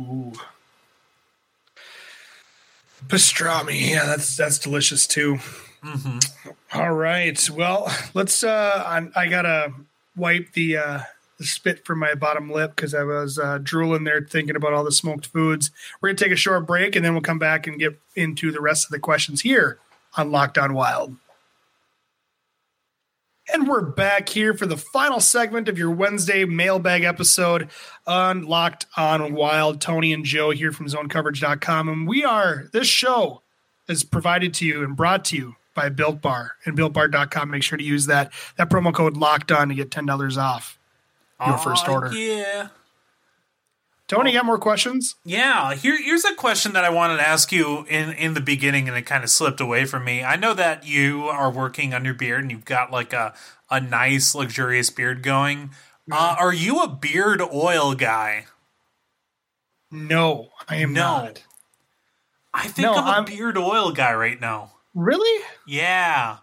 Ooh, 0.00 0.32
pastrami. 3.08 3.90
Yeah, 3.90 4.06
that's 4.06 4.36
that's 4.36 4.58
delicious 4.58 5.06
too. 5.06 5.38
Mm-hmm. 5.82 6.50
All 6.72 6.92
right. 6.92 7.50
Well, 7.50 7.92
let's. 8.14 8.42
Uh, 8.42 8.82
I, 8.86 9.24
I 9.24 9.28
gotta 9.28 9.72
wipe 10.16 10.52
the 10.52 10.76
uh, 10.76 11.00
the 11.38 11.44
spit 11.44 11.84
from 11.84 11.98
my 11.98 12.14
bottom 12.14 12.50
lip 12.50 12.76
because 12.76 12.94
I 12.94 13.02
was 13.02 13.38
uh, 13.38 13.58
drooling 13.62 14.04
there 14.04 14.22
thinking 14.22 14.56
about 14.56 14.72
all 14.72 14.84
the 14.84 14.92
smoked 14.92 15.26
foods. 15.26 15.70
We're 16.00 16.08
going 16.08 16.16
to 16.16 16.24
take 16.24 16.32
a 16.32 16.36
short 16.36 16.66
break 16.66 16.96
and 16.96 17.04
then 17.04 17.12
we'll 17.12 17.22
come 17.22 17.38
back 17.38 17.66
and 17.66 17.78
get 17.78 17.98
into 18.14 18.52
the 18.52 18.60
rest 18.60 18.86
of 18.86 18.90
the 18.90 18.98
questions 18.98 19.40
here 19.40 19.78
on 20.16 20.30
Locked 20.30 20.58
On 20.58 20.74
Wild. 20.74 21.16
And 23.52 23.68
we're 23.68 23.82
back 23.82 24.30
here 24.30 24.54
for 24.54 24.64
the 24.64 24.76
final 24.76 25.20
segment 25.20 25.68
of 25.68 25.78
your 25.78 25.90
Wednesday 25.90 26.46
mailbag 26.46 27.04
episode 27.04 27.68
on 28.06 28.46
Locked 28.46 28.86
On 28.96 29.34
Wild. 29.34 29.82
Tony 29.82 30.14
and 30.14 30.24
Joe 30.24 30.50
here 30.50 30.72
from 30.72 30.86
zonecoverage.com. 30.86 31.88
And 31.88 32.08
we 32.08 32.24
are, 32.24 32.64
this 32.72 32.88
show 32.88 33.42
is 33.86 34.02
provided 34.02 34.54
to 34.54 34.66
you 34.66 34.82
and 34.82 34.96
brought 34.96 35.26
to 35.26 35.36
you 35.36 35.56
by 35.74 35.90
Built 35.90 36.22
Bar 36.22 36.52
and 36.64 36.76
builtbar.com. 36.76 37.50
Make 37.50 37.62
sure 37.62 37.76
to 37.76 37.84
use 37.84 38.06
that, 38.06 38.32
that 38.56 38.70
promo 38.70 38.94
code 38.94 39.16
locked 39.16 39.52
on 39.52 39.68
to 39.68 39.74
get 39.74 39.90
$10 39.90 40.38
off 40.38 40.78
your 41.46 41.58
first 41.58 41.86
order. 41.86 42.12
Yeah. 42.14 42.68
Tony, 44.14 44.30
you 44.30 44.38
got 44.38 44.46
more 44.46 44.58
questions? 44.58 45.16
Yeah, 45.24 45.74
here, 45.74 46.00
here's 46.00 46.24
a 46.24 46.34
question 46.34 46.72
that 46.74 46.84
I 46.84 46.90
wanted 46.90 47.16
to 47.16 47.26
ask 47.26 47.50
you 47.50 47.84
in, 47.88 48.12
in 48.12 48.34
the 48.34 48.40
beginning, 48.40 48.88
and 48.88 48.96
it 48.96 49.02
kind 49.02 49.24
of 49.24 49.30
slipped 49.30 49.60
away 49.60 49.84
from 49.86 50.04
me. 50.04 50.22
I 50.22 50.36
know 50.36 50.54
that 50.54 50.86
you 50.86 51.24
are 51.24 51.50
working 51.50 51.92
on 51.92 52.04
your 52.04 52.14
beard, 52.14 52.42
and 52.42 52.50
you've 52.50 52.64
got 52.64 52.90
like 52.92 53.12
a, 53.12 53.34
a 53.70 53.80
nice, 53.80 54.34
luxurious 54.34 54.90
beard 54.90 55.22
going. 55.22 55.70
Uh, 56.10 56.36
are 56.38 56.52
you 56.52 56.80
a 56.82 56.88
beard 56.88 57.40
oil 57.42 57.94
guy? 57.94 58.46
No, 59.90 60.50
I 60.68 60.76
am 60.76 60.92
No. 60.92 61.00
not. 61.00 61.42
I 62.52 62.68
think 62.68 62.86
No, 62.86 62.94
I'm 62.94 63.04
a 63.06 63.10
I'm- 63.10 63.24
beard 63.24 63.58
oil 63.58 63.90
guy 63.92 64.14
right 64.14 64.40
now. 64.40 64.72
Really? 64.94 65.44
Yeah. 65.66 66.38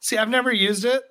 See, 0.00 0.16
I've 0.16 0.30
never 0.30 0.50
used 0.50 0.86
it, 0.86 1.02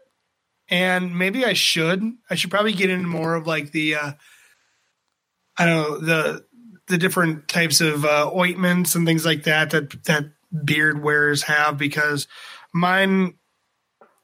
and 0.68 1.16
maybe 1.16 1.46
I 1.46 1.54
should. 1.54 2.04
I 2.30 2.34
should 2.36 2.50
probably 2.50 2.74
get 2.74 2.90
into 2.90 3.08
more 3.08 3.36
of 3.36 3.46
like 3.46 3.72
the, 3.72 3.96
uh, 3.96 4.12
I 5.62 5.65
don't 5.65 5.76
know 5.76 5.97
the 6.00 6.45
the 6.88 6.97
different 6.97 7.47
types 7.47 7.82
of 7.82 8.04
uh, 8.04 8.32
ointments 8.34 8.95
and 8.95 9.06
things 9.06 9.26
like 9.26 9.43
that 9.43 9.69
that 9.69 10.04
that 10.06 10.26
beard 10.65 11.02
wearers 11.02 11.43
have 11.43 11.78
because 11.78 12.28
mine 12.74 13.36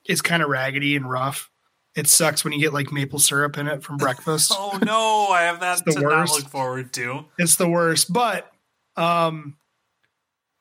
is 0.06 0.22
kind 0.22 0.42
of 0.42 0.50
raggedy 0.50 0.96
and 0.96 1.10
rough. 1.10 1.50
It 1.96 2.08
sucks 2.08 2.44
when 2.44 2.54
you 2.54 2.60
get 2.60 2.74
like 2.74 2.92
maple 2.92 3.20
syrup 3.20 3.58
in 3.58 3.68
it 3.68 3.84
from 3.84 3.98
breakfast. 3.98 4.52
Oh 4.54 4.80
no, 4.84 5.28
I 5.32 5.44
have 5.44 5.60
that 5.60 5.86
to 5.86 6.00
not 6.00 6.30
look 6.30 6.50
forward 6.50 6.92
to. 6.94 7.26
It's 7.38 7.56
the 7.56 7.70
worst. 7.70 8.12
But 8.12 8.52
um 8.96 9.58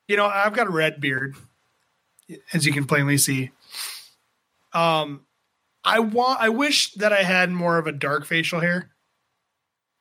you 0.07 0.15
know, 0.15 0.25
I've 0.25 0.53
got 0.53 0.67
a 0.67 0.71
red 0.71 1.01
beard, 1.01 1.35
as 2.53 2.65
you 2.65 2.71
can 2.71 2.85
plainly 2.85 3.17
see. 3.17 3.51
Um 4.73 5.25
I 5.83 5.99
want 5.99 6.39
I 6.39 6.49
wish 6.49 6.93
that 6.93 7.13
I 7.13 7.23
had 7.23 7.49
more 7.49 7.77
of 7.77 7.87
a 7.87 7.91
dark 7.91 8.25
facial 8.25 8.59
hair. 8.59 8.91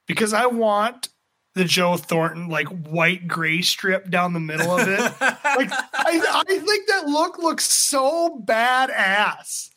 Because 0.07 0.33
I 0.33 0.47
want 0.47 1.09
the 1.55 1.65
Joe 1.65 1.97
Thornton 1.97 2.49
like 2.49 2.69
white 2.69 3.27
gray 3.27 3.63
strip 3.63 4.11
down 4.11 4.35
the 4.35 4.41
middle 4.41 4.71
of 4.71 4.87
it. 4.87 4.99
like 5.21 5.71
I, 5.73 6.45
I 6.49 6.59
think 6.59 6.87
that 6.89 7.07
look 7.07 7.39
looks 7.39 7.65
so 7.65 8.43
badass. 8.45 9.71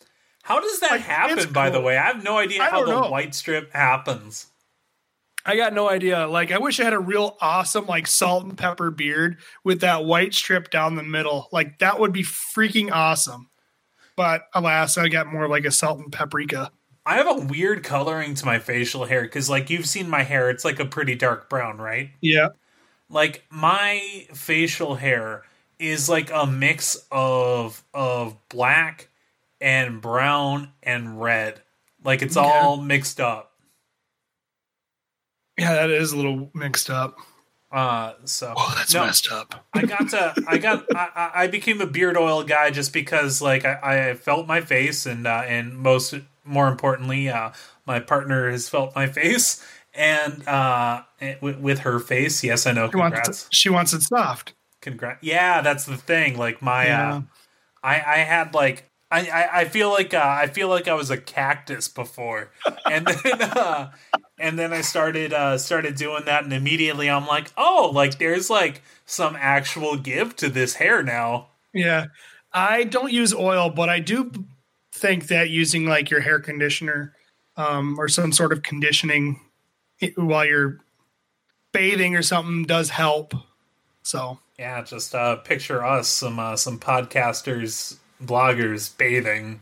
How 0.44 0.60
does 0.60 0.80
that 0.80 0.92
Like, 0.92 1.02
happen, 1.02 1.54
by 1.54 1.70
the 1.70 1.80
way? 1.80 1.96
I 1.98 2.08
have 2.08 2.24
no 2.24 2.38
idea 2.38 2.64
how 2.64 2.84
the 2.84 2.92
know. 2.92 3.10
white 3.10 3.36
strip 3.36 3.72
happens. 3.72 4.48
I 5.46 5.56
got 5.56 5.74
no 5.74 5.88
idea. 5.90 6.28
Like, 6.28 6.52
I 6.52 6.58
wish 6.58 6.80
I 6.80 6.84
had 6.84 6.94
a 6.94 7.00
real 7.00 7.38
awesome, 7.40 7.86
like, 7.86 8.08
salt 8.08 8.46
and 8.46 8.58
pepper 8.58 8.92
beard 8.92 9.38
with 9.64 9.82
that 9.82 10.06
white 10.06 10.34
strip 10.34 10.70
down 10.72 10.96
the 10.96 11.04
middle. 11.04 11.48
Like, 11.52 11.80
that 11.80 12.00
would 12.00 12.12
be 12.12 12.24
freaking 12.24 12.92
awesome. 12.92 13.50
But 14.16 14.44
alas, 14.54 14.98
I 14.98 15.08
got 15.08 15.28
more 15.28 15.48
like 15.48 15.66
a 15.66 15.72
salt 15.72 16.00
and 16.00 16.12
paprika. 16.12 16.72
I 17.10 17.16
have 17.16 17.28
a 17.28 17.46
weird 17.46 17.84
coloring 17.84 18.36
to 18.36 18.46
my 18.46 18.60
facial 18.60 19.06
hair 19.06 19.24
because, 19.24 19.50
like, 19.50 19.70
you've 19.70 19.88
seen 19.88 20.10
my 20.10 20.24
hair; 20.24 20.50
it's 20.50 20.64
like 20.64 20.80
a 20.80 20.86
pretty 20.86 21.16
dark 21.16 21.50
brown, 21.50 21.78
right? 21.78 22.12
Yeah. 22.22 22.50
Like 23.10 23.44
my 23.50 24.28
facial 24.34 24.96
hair 24.96 25.44
is 25.80 26.08
like 26.10 26.30
a 26.32 26.46
mix 26.46 26.98
of 27.12 27.84
of 27.94 28.38
black 28.50 29.10
and 29.60 30.02
brown 30.02 30.72
and 30.84 31.20
red. 31.22 31.62
Like 32.04 32.22
it's 32.22 32.38
Okay. 32.38 32.48
all 32.48 32.78
mixed 32.78 33.20
up. 33.20 33.54
Yeah, 35.58 35.74
that 35.74 35.90
is 35.90 36.12
a 36.14 36.16
little 36.18 36.50
mixed 36.54 36.90
up. 36.90 37.18
Uh, 37.72 38.14
so 38.26 38.54
Oh, 38.56 38.74
that's 38.78 38.94
No. 38.94 39.06
messed 39.06 39.32
up. 39.32 39.66
I 39.74 39.84
got 39.86 40.10
to, 40.10 40.36
I 40.48 40.58
got, 40.58 40.86
I, 40.96 41.10
I 41.16 41.44
I 41.44 41.48
became 41.48 41.82
a 41.82 41.86
beard 41.86 42.18
oil 42.18 42.44
guy 42.44 42.72
just 42.72 42.94
because, 42.94 43.42
like, 43.42 43.66
I, 43.66 44.10
I 44.10 44.14
felt 44.16 44.48
my 44.48 44.62
face, 44.62 45.06
and 45.06 45.28
uh, 45.28 45.44
and 45.46 45.78
most, 45.78 46.16
more 46.50 46.68
importantly, 46.68 47.30
uh, 47.30 47.52
my 47.86 48.00
partner 48.00 48.50
has 48.52 48.68
felt 48.68 48.96
my 48.96 49.08
face, 49.08 49.66
and 49.94 50.48
uh, 50.48 51.04
with, 51.42 51.80
her 51.80 52.00
face, 52.00 52.44
yes, 52.44 52.66
I 52.66 52.72
know. 52.74 52.90
She 52.90 52.98
wants, 52.98 53.16
Congrats, 53.18 53.46
it, 53.46 53.54
she 53.54 53.70
wants 53.70 53.94
it 53.94 54.02
soft. 54.02 54.54
congrats. 54.82 55.24
Yeah, 55.24 55.62
that's 55.62 55.86
the 55.86 55.98
thing. 55.98 56.38
Like 56.38 56.62
my, 56.62 56.86
Yeah. 56.88 57.14
uh, 57.16 57.22
I, 57.84 57.96
I 57.96 58.18
had 58.18 58.54
like. 58.54 58.86
I, 59.12 59.22
I, 59.22 59.60
I 59.62 59.66
feel 59.66 59.90
like 59.90 60.14
uh, 60.14 60.22
I 60.24 60.46
feel 60.46 60.68
like 60.70 60.88
I 60.88 60.94
was 60.94 61.10
a 61.10 61.18
cactus 61.18 61.88
before, 61.88 62.52
and 62.86 63.08
then 63.08 63.42
uh, 63.42 63.90
and 64.38 64.60
then 64.60 64.72
I 64.72 64.82
started 64.82 65.34
uh, 65.34 65.58
started 65.58 65.96
doing 65.96 66.26
that, 66.26 66.44
and 66.44 66.54
immediately 66.54 67.10
I'm 67.10 67.26
like, 67.26 67.52
oh, 67.58 67.90
like 67.92 68.20
there's 68.20 68.52
like 68.52 68.84
some 69.08 69.36
actual 69.40 69.98
give 69.98 70.36
to 70.36 70.48
this 70.50 70.76
hair 70.76 71.02
now. 71.02 71.48
Yeah. 71.74 72.06
I 72.54 72.84
don't 72.84 73.12
use 73.12 73.34
oil, 73.34 73.72
but 73.72 73.90
I 73.90 74.00
do 74.00 74.32
think 74.92 75.28
that 75.28 75.50
using 75.50 75.86
like 75.86 76.10
your 76.10 76.22
hair 76.22 76.40
conditioner 76.40 77.14
um, 77.58 78.00
or 78.00 78.08
some 78.08 78.32
sort 78.32 78.52
of 78.52 78.64
conditioning 78.64 79.40
while 80.16 80.46
you're 80.46 80.80
bathing 81.72 82.16
or 82.16 82.22
something 82.22 82.66
does 82.66 82.90
help. 82.90 83.34
So, 84.04 84.40
Yeah, 84.58 84.82
just 84.82 85.14
uh, 85.14 85.38
picture 85.38 85.86
us 85.86 86.08
some 86.08 86.40
uh, 86.40 86.56
some 86.56 86.80
podcasters, 86.80 87.98
bloggers 88.24 88.96
bathing. 88.98 89.62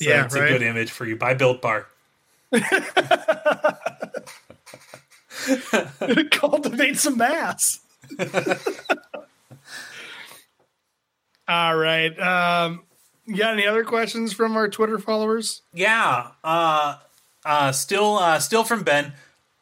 So 0.00 0.08
Yeah, 0.10 0.24
it's 0.24 0.34
right. 0.34 0.44
a 0.44 0.48
good 0.52 0.62
image 0.62 0.90
for 0.90 1.06
you. 1.06 1.16
Buy 1.16 1.34
Built 1.34 1.62
Bar. 1.62 1.86
cultivate 6.30 6.96
some 6.98 7.18
mass. 7.18 7.80
All 11.48 11.76
right. 11.76 12.18
Um, 12.18 12.82
you 13.28 13.36
got 13.36 13.52
any 13.52 13.66
other 13.66 13.84
questions 13.84 14.32
from 14.32 14.56
our 14.56 14.68
Twitter 14.68 14.98
followers? 14.98 15.60
Yeah. 15.74 16.28
Uh, 16.42 16.96
uh, 17.44 17.72
still, 17.72 18.16
uh, 18.16 18.38
still 18.38 18.64
from 18.64 18.82
Ben. 18.82 19.12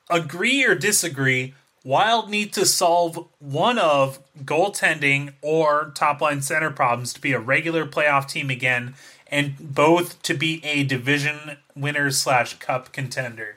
Agree 0.08 0.64
or 0.64 0.76
disagree? 0.76 1.54
Wild 1.84 2.30
need 2.30 2.52
to 2.52 2.64
solve 2.64 3.28
one 3.40 3.78
of 3.78 4.20
goaltending 4.44 5.34
or 5.42 5.92
top 5.94 6.20
line 6.20 6.42
center 6.42 6.70
problems 6.70 7.12
to 7.14 7.20
be 7.20 7.32
a 7.32 7.40
regular 7.40 7.84
playoff 7.86 8.28
team 8.28 8.50
again, 8.50 8.94
and 9.28 9.56
both 9.74 10.22
to 10.22 10.34
be 10.34 10.64
a 10.64 10.84
division 10.84 11.58
winner 11.74 12.10
slash 12.12 12.54
cup 12.54 12.92
contender. 12.92 13.56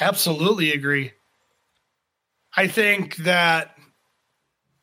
Absolutely 0.00 0.72
agree. 0.72 1.12
I 2.56 2.68
think 2.68 3.16
that 3.16 3.76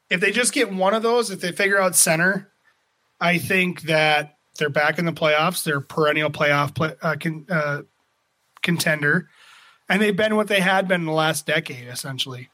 if 0.10 0.20
they 0.20 0.32
just 0.32 0.54
get 0.54 0.72
one 0.72 0.94
of 0.94 1.04
those, 1.04 1.32
if 1.32 1.42
they 1.42 1.52
figure 1.52 1.80
out 1.80 1.96
center, 1.96 2.50
I 3.20 3.38
think 3.38 3.84
that 3.84 4.38
they're 4.58 4.70
back 4.70 5.00
in 5.00 5.06
the 5.06 5.14
playoffs. 5.14 5.64
They're 5.64 5.82
perennial 5.82 6.30
playoff 6.30 6.76
play, 6.76 6.94
uh, 7.02 7.16
con, 7.20 7.46
uh, 7.50 7.82
contender, 8.62 9.30
and 9.90 10.02
they've 10.02 10.16
been 10.16 10.36
what 10.36 10.48
they 10.48 10.60
had 10.60 10.88
been 10.88 11.02
in 11.02 11.08
the 11.08 11.14
last 11.14 11.46
decade, 11.46 11.88
essentially. 11.88 12.50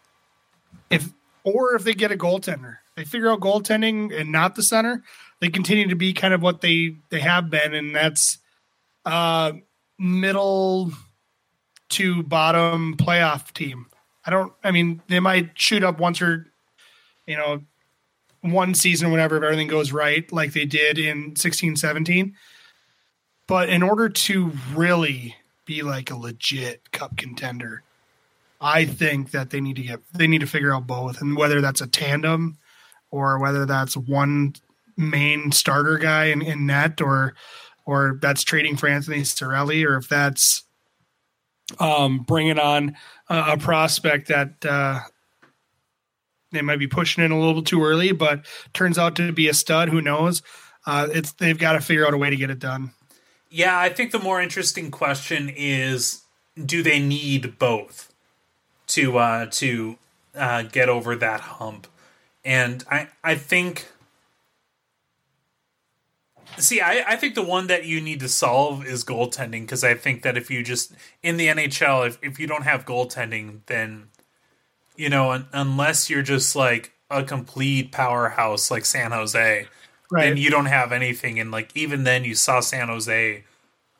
If 0.89 1.12
or 1.43 1.76
if 1.76 1.84
they 1.84 1.93
get 1.93 2.12
a 2.12 2.17
goaltender, 2.17 2.78
they 2.95 3.04
figure 3.04 3.30
out 3.30 3.39
goaltending 3.39 4.17
and 4.17 4.32
not 4.32 4.56
the 4.56 4.63
center, 4.63 5.04
they 5.39 5.49
continue 5.49 5.88
to 5.89 5.95
be 5.95 6.13
kind 6.13 6.34
of 6.34 6.41
what 6.41 6.62
they 6.62 6.95
they 7.10 7.19
have 7.19 7.49
been, 7.49 7.73
and 7.73 7.95
that's 7.95 8.38
uh, 9.06 9.54
middle 9.99 10.91
to 11.89 12.23
bottom 12.23 12.95
playoff 12.95 13.52
team. 13.54 13.88
I 14.26 14.32
don't. 14.32 14.54
I 14.63 14.71
mean, 14.71 15.02
they 15.10 15.19
might 15.19 15.52
shoot 15.56 15.84
up 15.84 15.99
once 15.99 16.21
or 16.21 16.47
you 17.28 17.36
know 17.36 17.62
one 18.43 18.73
season, 18.73 19.12
whenever 19.12 19.38
if 19.38 19.43
everything 19.43 19.67
goes 19.67 19.91
right, 19.91 20.29
like 20.32 20.53
they 20.53 20.65
did 20.65 20.99
in 20.99 21.36
16, 21.36 21.77
17. 21.77 22.36
But 23.47 23.69
in 23.69 23.82
order 23.82 24.10
to 24.10 24.51
really 24.73 25.36
be 25.65 25.82
like 25.82 26.12
a 26.12 26.15
legit 26.15 26.91
cup 26.91 27.17
contender, 27.17 27.84
I 28.62 28.86
think 28.86 29.32
that 29.32 29.49
they 29.49 29.60
need 29.60 29.75
to 29.77 29.82
get 29.82 29.99
they 30.13 30.27
need 30.27 30.41
to 30.41 30.47
figure 30.47 30.73
out 30.73 30.88
both, 30.88 31.21
and 31.21 31.36
whether 31.36 31.62
that's 31.62 31.82
a 31.82 31.88
tandem 31.88 32.58
or 33.12 33.39
whether 33.39 33.65
that's 33.65 33.97
one 33.97 34.53
main 34.95 35.51
starter 35.51 35.97
guy 35.97 36.25
in, 36.25 36.41
in 36.41 36.65
net 36.65 37.01
or 37.01 37.34
or 37.86 38.17
that's 38.21 38.43
trading 38.43 38.77
for 38.77 38.88
Anthony 38.88 39.21
Cirelli 39.21 39.86
or 39.86 39.97
if 39.97 40.08
that's 40.08 40.63
um, 41.79 42.19
bringing 42.19 42.60
on 42.60 42.95
a, 43.29 43.53
a 43.53 43.58
prospect 43.58 44.27
that 44.27 44.65
uh, 44.65 44.99
they 46.53 46.61
might 46.61 46.79
be 46.79 46.87
pushing 46.87 47.23
in 47.23 47.31
a 47.31 47.39
little 47.39 47.63
too 47.63 47.83
early, 47.83 48.11
but 48.11 48.45
turns 48.73 48.97
out 48.97 49.15
to 49.17 49.31
be 49.31 49.47
a 49.47 49.53
stud. 49.53 49.89
Who 49.89 50.01
knows? 50.01 50.41
Uh, 50.85 51.07
it's 51.11 51.31
they've 51.33 51.57
got 51.57 51.73
to 51.73 51.81
figure 51.81 52.05
out 52.05 52.13
a 52.13 52.17
way 52.17 52.29
to 52.29 52.35
get 52.35 52.49
it 52.49 52.59
done. 52.59 52.91
Yeah, 53.49 53.77
I 53.77 53.89
think 53.89 54.11
the 54.11 54.19
more 54.19 54.41
interesting 54.41 54.91
question 54.91 55.49
is 55.49 56.21
do 56.63 56.83
they 56.83 56.99
need 56.99 57.57
both 57.59 58.11
to 58.87 59.17
uh 59.17 59.45
to 59.51 59.97
uh 60.35 60.63
get 60.63 60.89
over 60.89 61.15
that 61.15 61.41
hump? 61.41 61.87
And 62.43 62.83
I 62.89 63.09
I 63.23 63.35
think 63.35 63.87
See, 66.57 66.81
I, 66.81 67.03
I 67.07 67.15
think 67.15 67.35
the 67.35 67.43
one 67.43 67.67
that 67.67 67.85
you 67.85 67.99
need 67.99 68.19
to 68.19 68.29
solve 68.29 68.85
is 68.85 69.03
goaltending 69.03 69.61
because 69.61 69.83
I 69.83 69.95
think 69.95 70.21
that 70.21 70.37
if 70.37 70.51
you 70.51 70.63
just 70.63 70.93
in 71.23 71.37
the 71.37 71.47
NHL, 71.47 72.07
if, 72.07 72.19
if 72.21 72.39
you 72.39 72.47
don't 72.47 72.63
have 72.63 72.85
goaltending, 72.85 73.61
then 73.65 74.09
you 74.95 75.10
know, 75.10 75.32
un, 75.32 75.47
unless 75.53 76.10
you're 76.10 76.21
just 76.23 76.56
like 76.56 76.93
a 77.10 77.23
complete 77.23 77.91
powerhouse 77.91 78.71
like 78.71 78.86
San 78.86 79.12
Jose, 79.12 79.67
Right. 80.12 80.29
then 80.29 80.38
you 80.38 80.49
don't 80.51 80.67
have 80.67 80.91
anything. 80.91 81.39
And 81.39 81.49
like 81.51 81.71
even 81.75 82.03
then, 82.03 82.23
you 82.23 82.36
saw 82.36 82.60
San 82.60 82.88
Jose 82.88 83.43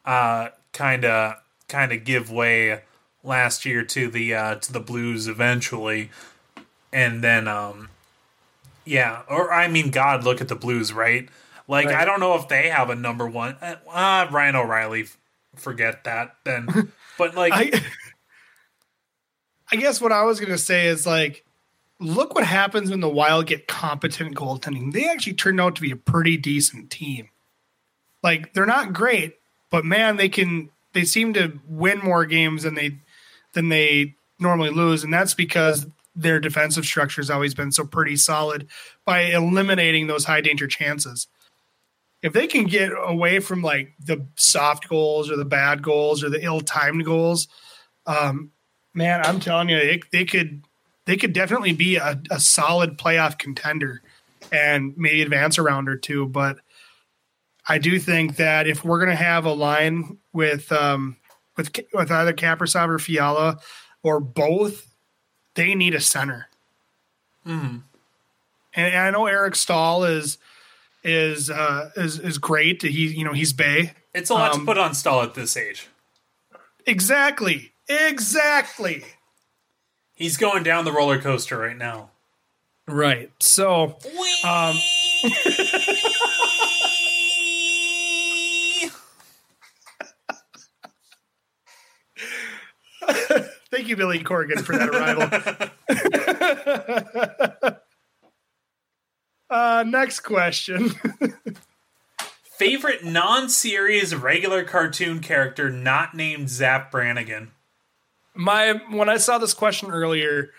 uh, 0.06 0.50
kind 0.72 1.06
of 1.06 1.36
kind 1.68 1.92
of 1.92 2.04
give 2.04 2.30
way 2.32 2.82
last 3.24 3.66
year 3.66 3.84
to 3.84 4.10
the 4.10 4.36
uh, 4.36 4.56
to 4.56 4.72
the 4.74 4.80
Blues 4.80 5.28
eventually, 5.28 6.12
and 6.92 7.24
then 7.24 7.48
um, 7.48 7.90
yeah, 8.86 9.22
or 9.30 9.52
I 9.52 9.68
mean, 9.68 9.90
God, 9.92 10.24
look 10.24 10.42
at 10.42 10.50
the 10.50 10.56
Blues, 10.56 10.94
right? 10.94 11.30
Like 11.68 11.88
Right. 11.88 11.96
I 11.96 12.06
don't 12.06 12.20
know 12.20 12.36
if 12.36 12.48
they 12.48 12.70
have 12.70 12.90
a 12.90 12.96
number 12.96 13.28
one. 13.28 13.56
Uh, 13.62 13.76
uh, 13.90 14.28
Ryan 14.30 14.56
O'Reilly, 14.58 15.06
forget 15.56 16.04
that 16.04 16.36
then. 16.44 16.92
But 17.18 17.36
like, 17.36 17.54
I 17.54 17.72
I 19.74 19.76
guess 19.76 20.00
what 20.00 20.12
I 20.12 20.22
was 20.22 20.40
gonna 20.40 20.60
say 20.60 20.86
is 20.86 21.08
like, 21.08 21.44
look 22.00 22.36
what 22.36 22.46
happens 22.46 22.92
when 22.92 23.00
the 23.00 23.10
Wild 23.10 23.48
get 23.48 23.68
competent 23.68 24.36
goaltending. 24.36 24.94
They 24.94 25.10
actually 25.10 25.34
turned 25.34 25.60
out 25.60 25.76
to 25.78 25.82
be 25.82 25.90
a 25.90 25.96
pretty 25.96 26.38
decent 26.38 26.92
team. 26.92 27.30
Like 28.22 28.54
they're 28.54 28.68
not 28.68 28.94
great, 28.94 29.40
but 29.72 29.84
man, 29.84 30.18
they 30.18 30.30
can. 30.30 30.70
They 30.94 31.06
seem 31.06 31.34
to 31.34 31.60
win 31.68 31.98
more 32.04 32.28
games 32.28 32.62
than 32.62 32.76
they 32.76 33.00
than 33.54 33.70
they 33.70 34.14
normally 34.38 34.70
lose, 34.70 35.04
and 35.04 35.12
that's 35.12 35.34
because 35.34 35.88
their 36.16 36.40
defensive 36.40 36.86
structure 36.86 37.22
has 37.22 37.32
always 37.32 37.56
been 37.56 37.72
so 37.72 37.84
pretty 37.84 38.16
solid 38.16 38.68
by 39.06 39.22
eliminating 39.22 40.06
those 40.06 40.26
high 40.26 40.42
danger 40.42 40.68
chances. 40.68 41.26
If 42.22 42.32
they 42.32 42.46
can 42.46 42.66
get 42.66 42.92
away 42.96 43.40
from 43.40 43.64
like 43.64 43.94
the 44.00 44.28
soft 44.36 44.88
goals 44.88 45.32
or 45.32 45.36
the 45.36 45.46
bad 45.46 45.82
goals 45.82 46.24
or 46.24 46.30
the 46.30 46.44
ill 46.44 46.62
timed 46.62 47.06
goals, 47.06 47.48
um, 48.06 48.52
man, 48.94 49.22
I'm 49.26 49.40
telling 49.40 49.70
you, 49.70 49.78
it, 49.78 50.12
they 50.12 50.26
could 50.26 50.64
they 51.06 51.18
could 51.18 51.34
definitely 51.34 51.74
be 51.74 51.98
a, 51.98 52.22
a 52.32 52.40
solid 52.40 52.98
playoff 52.98 53.38
contender 53.38 54.02
and 54.52 54.94
maybe 54.98 55.22
advance 55.22 55.58
a 55.58 55.62
round 55.62 55.90
or 55.90 55.98
two. 55.98 56.28
But 56.28 56.58
I 57.68 57.78
do 57.78 58.00
think 58.00 58.38
that 58.38 58.68
if 58.68 58.84
we're 58.84 59.00
going 59.00 59.10
to 59.10 59.16
have 59.24 59.46
a 59.46 59.54
line 59.54 60.18
with 60.32 60.72
um, 60.72 61.18
with 61.58 61.72
with 61.94 62.12
either 62.12 62.34
Kaprizov 62.34 62.90
or 62.90 63.00
Fiala 63.00 63.60
or 64.02 64.20
both, 64.20 64.88
they 65.56 65.76
need 65.76 65.96
a 65.96 66.00
center. 66.02 66.48
mm, 67.46 67.82
And 68.74 68.96
I 68.96 69.12
know 69.12 69.26
Eric 69.28 69.56
Staal 69.56 70.04
is 70.06 70.38
is 71.04 71.50
uh, 71.50 71.90
is 71.96 72.20
is 72.20 72.38
great. 72.38 72.82
He 72.82 73.08
you 73.08 73.24
know 73.26 73.34
he's 73.34 73.54
Bay 73.54 73.94
it's 74.14 74.30
a 74.30 74.34
lot 74.36 74.54
to 74.54 74.60
um, 74.60 74.66
put 74.66 74.78
on 74.78 74.94
Staal 74.94 75.22
at 75.24 75.34
this 75.34 75.58
age. 75.58 75.88
exactly 76.86 77.73
exactly 77.88 79.04
He's 80.16 80.38
going 80.38 80.64
down 80.64 80.86
the 80.86 80.92
roller 80.92 81.20
coaster 81.20 81.58
right 81.58 81.78
now. 81.78 82.12
right. 82.88 83.32
So 83.40 83.98
um, 84.46 84.76
thank 93.72 93.88
you, 93.88 93.96
Billy 93.96 94.24
Corgan, 94.24 94.62
for 94.62 94.78
that 94.78 94.90
arrival. 94.90 95.24
uh, 99.50 99.84
next 99.88 100.20
question. 100.20 100.92
Favorite 102.44 103.04
non-series 103.04 104.14
regular 104.16 104.64
cartoon 104.64 105.22
character 105.22 105.72
not 105.72 106.14
named 106.14 106.50
Zapp 106.50 106.92
Brannigan. 106.92 107.52
My 108.36 108.74
when 108.92 109.10
I 109.10 109.18
saw 109.18 109.38
this 109.38 109.54
question 109.54 109.92
earlier, 109.92 110.52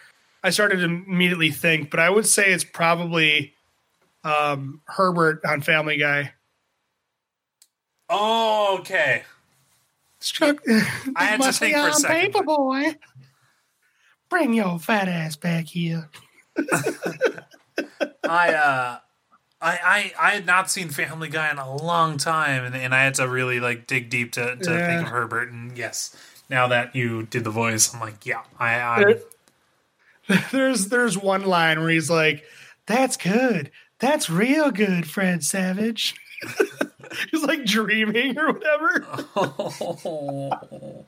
I 0.43 0.51
started 0.51 0.77
to 0.79 0.85
immediately 0.85 1.51
think, 1.51 1.91
but 1.91 2.01
I 2.01 2.09
would 2.11 2.27
say 2.27 2.53
it's 2.53 2.65
probably 2.65 3.55
um, 4.23 4.81
Herbert 4.87 5.41
on 5.45 5.61
Family 5.61 5.97
Guy. 5.97 6.33
Oh, 8.09 8.77
okay. 8.81 9.23
Struck. 10.21 10.59
I 11.17 11.25
had 11.25 11.41
to 11.43 11.53
think 11.53 11.77
for 11.77 11.89
a 11.89 11.93
second. 11.93 12.33
paper 12.33 12.43
boy. 12.45 12.97
Bring 14.31 14.53
your 14.55 14.79
fat 14.79 15.09
ass 15.09 15.37
back 15.37 15.67
here. 15.67 16.09
I 18.25 18.55
uh 18.55 18.99
I, 19.61 19.79
I 19.83 20.13
I 20.19 20.31
had 20.31 20.47
not 20.47 20.71
seen 20.71 20.89
Family 20.89 21.29
Guy 21.29 21.51
in 21.51 21.59
a 21.59 21.77
long 21.77 22.17
time 22.19 22.65
and, 22.65 22.75
and 22.77 22.95
I 22.95 23.03
had 23.05 23.15
to 23.15 23.29
really 23.29 23.61
like 23.61 23.87
dig 23.87 24.11
deep 24.11 24.33
to, 24.33 24.57
to 24.57 24.71
Yeah. 24.71 24.87
think 24.87 25.03
of 25.03 25.09
Herbert 25.09 25.51
and 25.53 25.77
yes, 25.77 26.17
now 26.49 26.69
that 26.69 26.95
you 26.95 27.23
did 27.25 27.45
the 27.45 27.51
voice, 27.51 27.93
I'm 27.95 28.01
like, 28.01 28.25
yeah, 28.27 28.43
I, 28.59 28.75
I 28.81 29.15
There's 30.53 30.89
there's 30.89 31.19
one 31.19 31.45
line 31.45 31.81
where 31.81 31.91
he's 31.91 32.11
like, 32.11 32.45
"That's 32.87 33.17
good. 33.17 33.71
That's 33.99 34.31
real 34.31 34.71
good, 34.71 35.09
Fred 35.09 35.43
Savage." 35.45 36.15
he's 37.31 37.43
like 37.43 37.65
dreaming 37.65 38.39
or 38.39 38.53
whatever. 38.53 39.07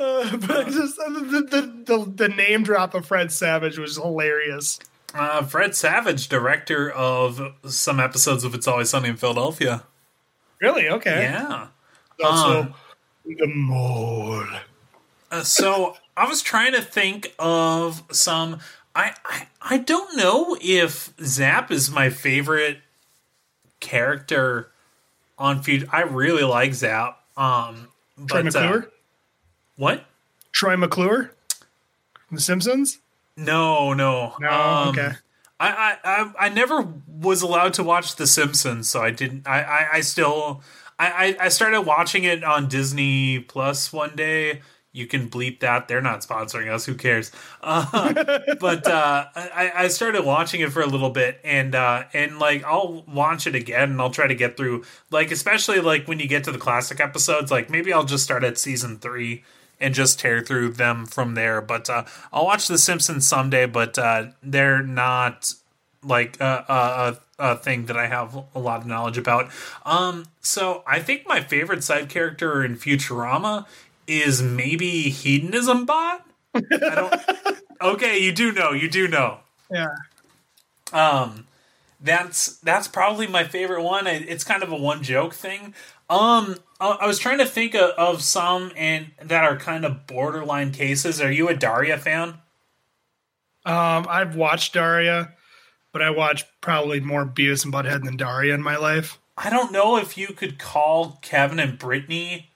Uh, 0.00 0.34
but 0.38 0.66
just 0.68 0.96
the, 0.96 1.46
the, 1.50 1.84
the, 1.84 2.12
the 2.12 2.28
name 2.28 2.62
drop 2.62 2.94
of 2.94 3.04
Fred 3.06 3.30
Savage 3.30 3.78
was 3.78 3.96
hilarious. 3.96 4.78
uh, 5.14 5.42
Fred 5.42 5.76
Savage, 5.76 6.28
director 6.28 6.90
of 6.90 7.40
some 7.66 8.00
episodes 8.00 8.42
of 8.42 8.54
It's 8.54 8.66
Always 8.66 8.88
Sunny 8.88 9.10
in 9.10 9.16
Philadelphia. 9.16 9.84
Really? 10.60 10.88
Okay. 10.88 11.22
Yeah. 11.22 11.68
Also, 12.24 12.60
Um, 12.62 12.74
the 13.38 13.46
mole. 13.46 14.44
Uh, 15.30 15.42
so 15.42 15.96
I 16.16 16.26
was 16.28 16.42
trying 16.42 16.72
to 16.72 16.82
think 16.82 17.34
of 17.38 18.02
some. 18.10 18.58
I, 18.94 19.14
I 19.24 19.46
I 19.62 19.78
don't 19.78 20.16
know 20.16 20.56
if 20.60 21.12
Zapp 21.22 21.70
is 21.70 21.90
my 21.90 22.10
favorite 22.10 22.78
character 23.78 24.70
on 25.38 25.62
feud. 25.62 25.88
I 25.92 26.02
really 26.02 26.42
like 26.42 26.74
Zapp. 26.74 27.22
Um, 27.36 27.88
Troy 28.26 28.42
but, 28.42 28.44
McClure. 28.44 28.82
uh, 28.82 28.90
what? 29.76 30.04
Troy 30.52 30.76
McClure. 30.76 31.32
The 32.30 32.40
Simpsons. 32.40 32.98
No, 33.36 33.94
no, 33.94 34.34
No. 34.38 34.50
Um, 34.50 34.88
okay. 34.90 35.12
I, 35.58 35.68
I, 35.68 35.98
I, 36.04 36.32
I 36.46 36.48
never 36.48 36.86
was 37.06 37.42
allowed 37.42 37.74
to 37.74 37.82
watch 37.82 38.16
The 38.16 38.26
Simpsons, 38.26 38.88
so 38.88 39.02
I 39.02 39.10
didn't. 39.10 39.46
I, 39.46 39.62
I, 39.62 39.88
I 39.94 40.00
still. 40.00 40.62
I, 41.08 41.36
I 41.40 41.48
started 41.48 41.82
watching 41.82 42.24
it 42.24 42.44
on 42.44 42.68
Disney 42.68 43.40
Plus 43.40 43.92
one 43.92 44.16
day. 44.16 44.62
You 44.92 45.06
can 45.06 45.30
bleep 45.30 45.60
that. 45.60 45.86
They're 45.86 46.00
not 46.02 46.20
sponsoring 46.22 46.68
us. 46.72 46.84
Who 46.84 46.94
cares? 46.94 47.30
Uh, 47.62 48.38
but 48.58 48.86
uh, 48.86 49.26
I, 49.34 49.72
I 49.74 49.88
started 49.88 50.24
watching 50.24 50.62
it 50.62 50.72
for 50.72 50.80
a 50.80 50.86
little 50.86 51.10
bit, 51.10 51.38
and 51.44 51.74
uh, 51.74 52.04
and 52.14 52.38
like 52.38 52.64
I'll 52.64 53.04
watch 53.06 53.46
it 53.46 53.54
again, 53.54 53.90
and 53.90 54.00
I'll 54.00 54.10
try 54.10 54.26
to 54.26 54.34
get 54.34 54.56
through. 54.56 54.84
Like 55.10 55.30
especially 55.30 55.80
like 55.80 56.08
when 56.08 56.18
you 56.18 56.26
get 56.26 56.44
to 56.44 56.52
the 56.52 56.58
classic 56.58 57.00
episodes, 57.00 57.50
like 57.50 57.68
maybe 57.68 57.92
I'll 57.92 58.04
just 58.04 58.24
start 58.24 58.44
at 58.44 58.56
season 58.56 58.98
three 58.98 59.44
and 59.78 59.94
just 59.94 60.20
tear 60.20 60.40
through 60.40 60.70
them 60.70 61.06
from 61.06 61.34
there. 61.34 61.60
But 61.60 61.88
uh, 61.90 62.04
I'll 62.32 62.46
watch 62.46 62.68
The 62.68 62.78
Simpsons 62.78 63.26
someday, 63.26 63.66
but 63.66 63.98
uh, 63.98 64.28
they're 64.42 64.82
not 64.82 65.52
like 66.02 66.40
a, 66.40 66.64
a, 66.68 67.42
a, 67.44 67.52
a 67.52 67.56
thing 67.56 67.86
that 67.86 67.96
I 67.96 68.06
have 68.06 68.36
a 68.54 68.58
lot 68.58 68.80
of 68.80 68.86
knowledge 68.86 69.18
about. 69.18 69.50
Um, 69.84 70.26
so 70.40 70.82
I 70.86 71.00
think 71.00 71.26
my 71.26 71.40
favorite 71.40 71.84
side 71.84 72.08
character 72.08 72.64
in 72.64 72.76
Futurama 72.76 73.66
is 74.06 74.42
maybe 74.42 75.10
Hedonismbot. 75.10 76.20
I 76.54 76.60
don't. 76.94 77.14
okay, 77.94 78.18
you 78.18 78.32
do 78.32 78.52
know. 78.52 78.72
You 78.72 78.88
do 78.90 79.06
know. 79.08 79.38
Yeah. 79.70 79.94
Um, 80.92 81.46
that's 82.00 82.58
that's 82.58 82.88
probably 82.88 83.26
my 83.26 83.44
favorite 83.44 83.82
one. 83.82 84.06
It- 84.06 84.28
It's 84.28 84.44
kind 84.44 84.62
of 84.62 84.72
a 84.72 84.76
one 84.76 85.02
joke 85.02 85.34
thing. 85.34 85.74
Um, 86.10 86.56
I 86.80 86.98
I 87.02 87.06
was 87.06 87.18
trying 87.18 87.38
to 87.38 87.46
think 87.46 87.74
of, 87.74 87.90
of 87.92 88.22
some 88.22 88.72
and 88.76 89.12
that 89.22 89.44
are 89.44 89.56
kind 89.56 89.84
of 89.84 90.06
borderline 90.06 90.72
cases. 90.72 91.20
Are 91.20 91.32
you 91.32 91.48
a 91.48 91.56
Daria 91.56 91.98
fan? 91.98 92.38
Um, 93.64 94.06
I've 94.08 94.36
watched 94.36 94.72
Daria, 94.74 95.32
but 95.92 96.02
I 96.02 96.10
watched 96.10 96.46
probably 96.60 97.00
more 97.00 97.24
Beavis 97.24 97.64
and 97.64 97.72
Butthead 97.72 98.04
than 98.04 98.16
Daria 98.16 98.54
in 98.54 98.62
my 98.62 98.76
life. 98.76 99.18
I 99.36 99.50
don't 99.50 99.72
know 99.72 99.96
if 99.96 100.18
you 100.18 100.28
could 100.28 100.58
call 100.58 101.18
Kevin 101.22 101.58
and 101.58 101.78
Brittany 101.78 102.50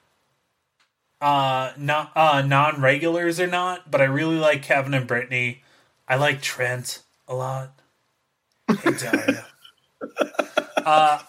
uh 1.24 1.72
not 1.78 2.12
uh 2.14 2.42
non-regulars 2.42 3.40
or 3.40 3.46
not, 3.46 3.90
but 3.90 4.02
I 4.02 4.04
really 4.04 4.36
like 4.36 4.62
Kevin 4.62 4.92
and 4.92 5.06
Brittany. 5.06 5.62
I 6.06 6.16
like 6.16 6.42
Trent 6.42 7.02
a 7.26 7.34
lot. 7.34 7.72
Hey 8.68 8.92
Daria. 8.92 9.46
uh 10.84 11.22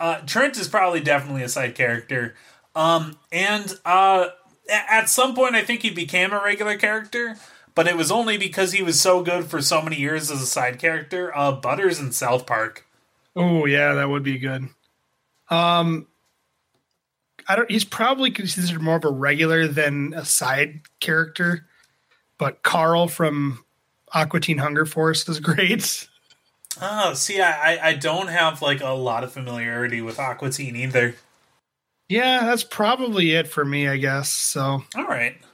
uh 0.00 0.20
Trent 0.20 0.56
is 0.56 0.68
probably 0.68 1.00
definitely 1.00 1.42
a 1.42 1.50
side 1.50 1.74
character. 1.74 2.34
Um 2.74 3.18
and 3.30 3.78
uh 3.84 4.28
at 4.70 5.10
some 5.10 5.34
point 5.34 5.54
I 5.54 5.64
think 5.64 5.82
he 5.82 5.90
became 5.90 6.32
a 6.32 6.42
regular 6.42 6.78
character, 6.78 7.36
but 7.78 7.86
it 7.86 7.96
was 7.96 8.10
only 8.10 8.36
because 8.36 8.72
he 8.72 8.82
was 8.82 9.00
so 9.00 9.22
good 9.22 9.44
for 9.44 9.62
so 9.62 9.80
many 9.80 9.94
years 9.94 10.32
as 10.32 10.42
a 10.42 10.46
side 10.46 10.80
character. 10.80 11.30
Uh 11.36 11.52
Butters 11.52 12.00
in 12.00 12.10
South 12.10 12.44
Park. 12.44 12.84
Oh 13.36 13.66
yeah, 13.66 13.94
that 13.94 14.08
would 14.10 14.24
be 14.24 14.36
good. 14.40 14.68
Um, 15.48 16.08
I 17.46 17.54
don't. 17.54 17.70
He's 17.70 17.84
probably 17.84 18.32
considered 18.32 18.82
more 18.82 18.96
of 18.96 19.04
a 19.04 19.10
regular 19.12 19.68
than 19.68 20.12
a 20.12 20.24
side 20.24 20.80
character, 20.98 21.66
but 22.36 22.64
Carl 22.64 23.06
from 23.06 23.64
Aqua 24.12 24.40
Teen 24.40 24.58
Hunger 24.58 24.84
Force 24.84 25.28
is 25.28 25.38
great. 25.50 26.08
Oh, 26.82 27.14
see, 27.14 27.40
I, 27.40 27.74
I- 27.76 27.88
I 27.90 27.92
don't 27.94 28.26
have 28.26 28.60
like 28.60 28.80
a 28.80 28.88
lot 28.90 29.22
of 29.22 29.32
familiarity 29.32 30.02
with 30.02 30.18
Aqua 30.18 30.50
Teen 30.50 30.74
either. 30.74 31.14
Yeah, 32.08 32.44
that's 32.44 32.64
probably 32.64 33.34
it 33.34 33.46
for 33.46 33.64
me, 33.64 33.86
I 33.86 33.98
guess. 33.98 34.32
So, 34.32 34.82
All 34.96 35.04
right. 35.06 35.36
is 35.36 35.46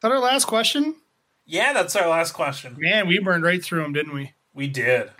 that 0.00 0.10
our 0.10 0.20
last 0.20 0.46
question? 0.46 0.94
Yeah, 1.46 1.72
that's 1.72 1.94
our 1.96 2.08
last 2.08 2.32
question. 2.32 2.74
Man, 2.78 3.06
we 3.06 3.18
burned 3.20 3.44
right 3.44 3.62
through 3.64 3.82
them, 3.82 3.92
didn't 3.92 4.12
we? 4.14 4.32
We 4.52 4.66
did. 4.66 5.10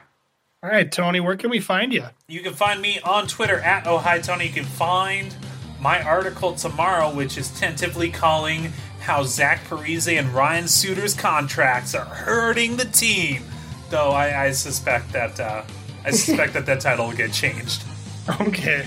All 0.62 0.70
right, 0.70 0.90
Tony, 0.90 1.20
where 1.20 1.36
can 1.36 1.50
we 1.50 1.60
find 1.60 1.92
you? 1.92 2.06
You 2.28 2.40
can 2.40 2.54
find 2.54 2.80
me 2.82 2.98
on 3.00 3.26
Twitter 3.28 3.60
at 3.60 3.86
Oh 3.86 3.98
Hi 3.98 4.18
Tony. 4.18 4.46
You 4.46 4.52
can 4.52 4.64
find 4.64 5.34
my 5.80 6.02
article 6.02 6.54
tomorrow, 6.54 7.14
which 7.14 7.38
is 7.38 7.56
tentatively 7.60 8.10
calling 8.10 8.72
how 9.00 9.22
Zach 9.22 9.62
Parise 9.68 10.18
and 10.18 10.28
Ryan 10.30 10.66
Suter's 10.66 11.14
contracts 11.14 11.94
are 11.94 12.04
hurting 12.06 12.76
the 12.76 12.86
team. 12.86 13.42
Though 13.90 14.10
I, 14.10 14.46
I 14.46 14.50
suspect 14.50 15.12
that 15.12 15.38
uh, 15.38 15.62
I 16.04 16.10
suspect 16.10 16.54
that 16.54 16.66
that 16.66 16.80
title 16.80 17.06
will 17.08 17.16
get 17.16 17.32
changed. 17.32 17.84
Okay. 18.40 18.84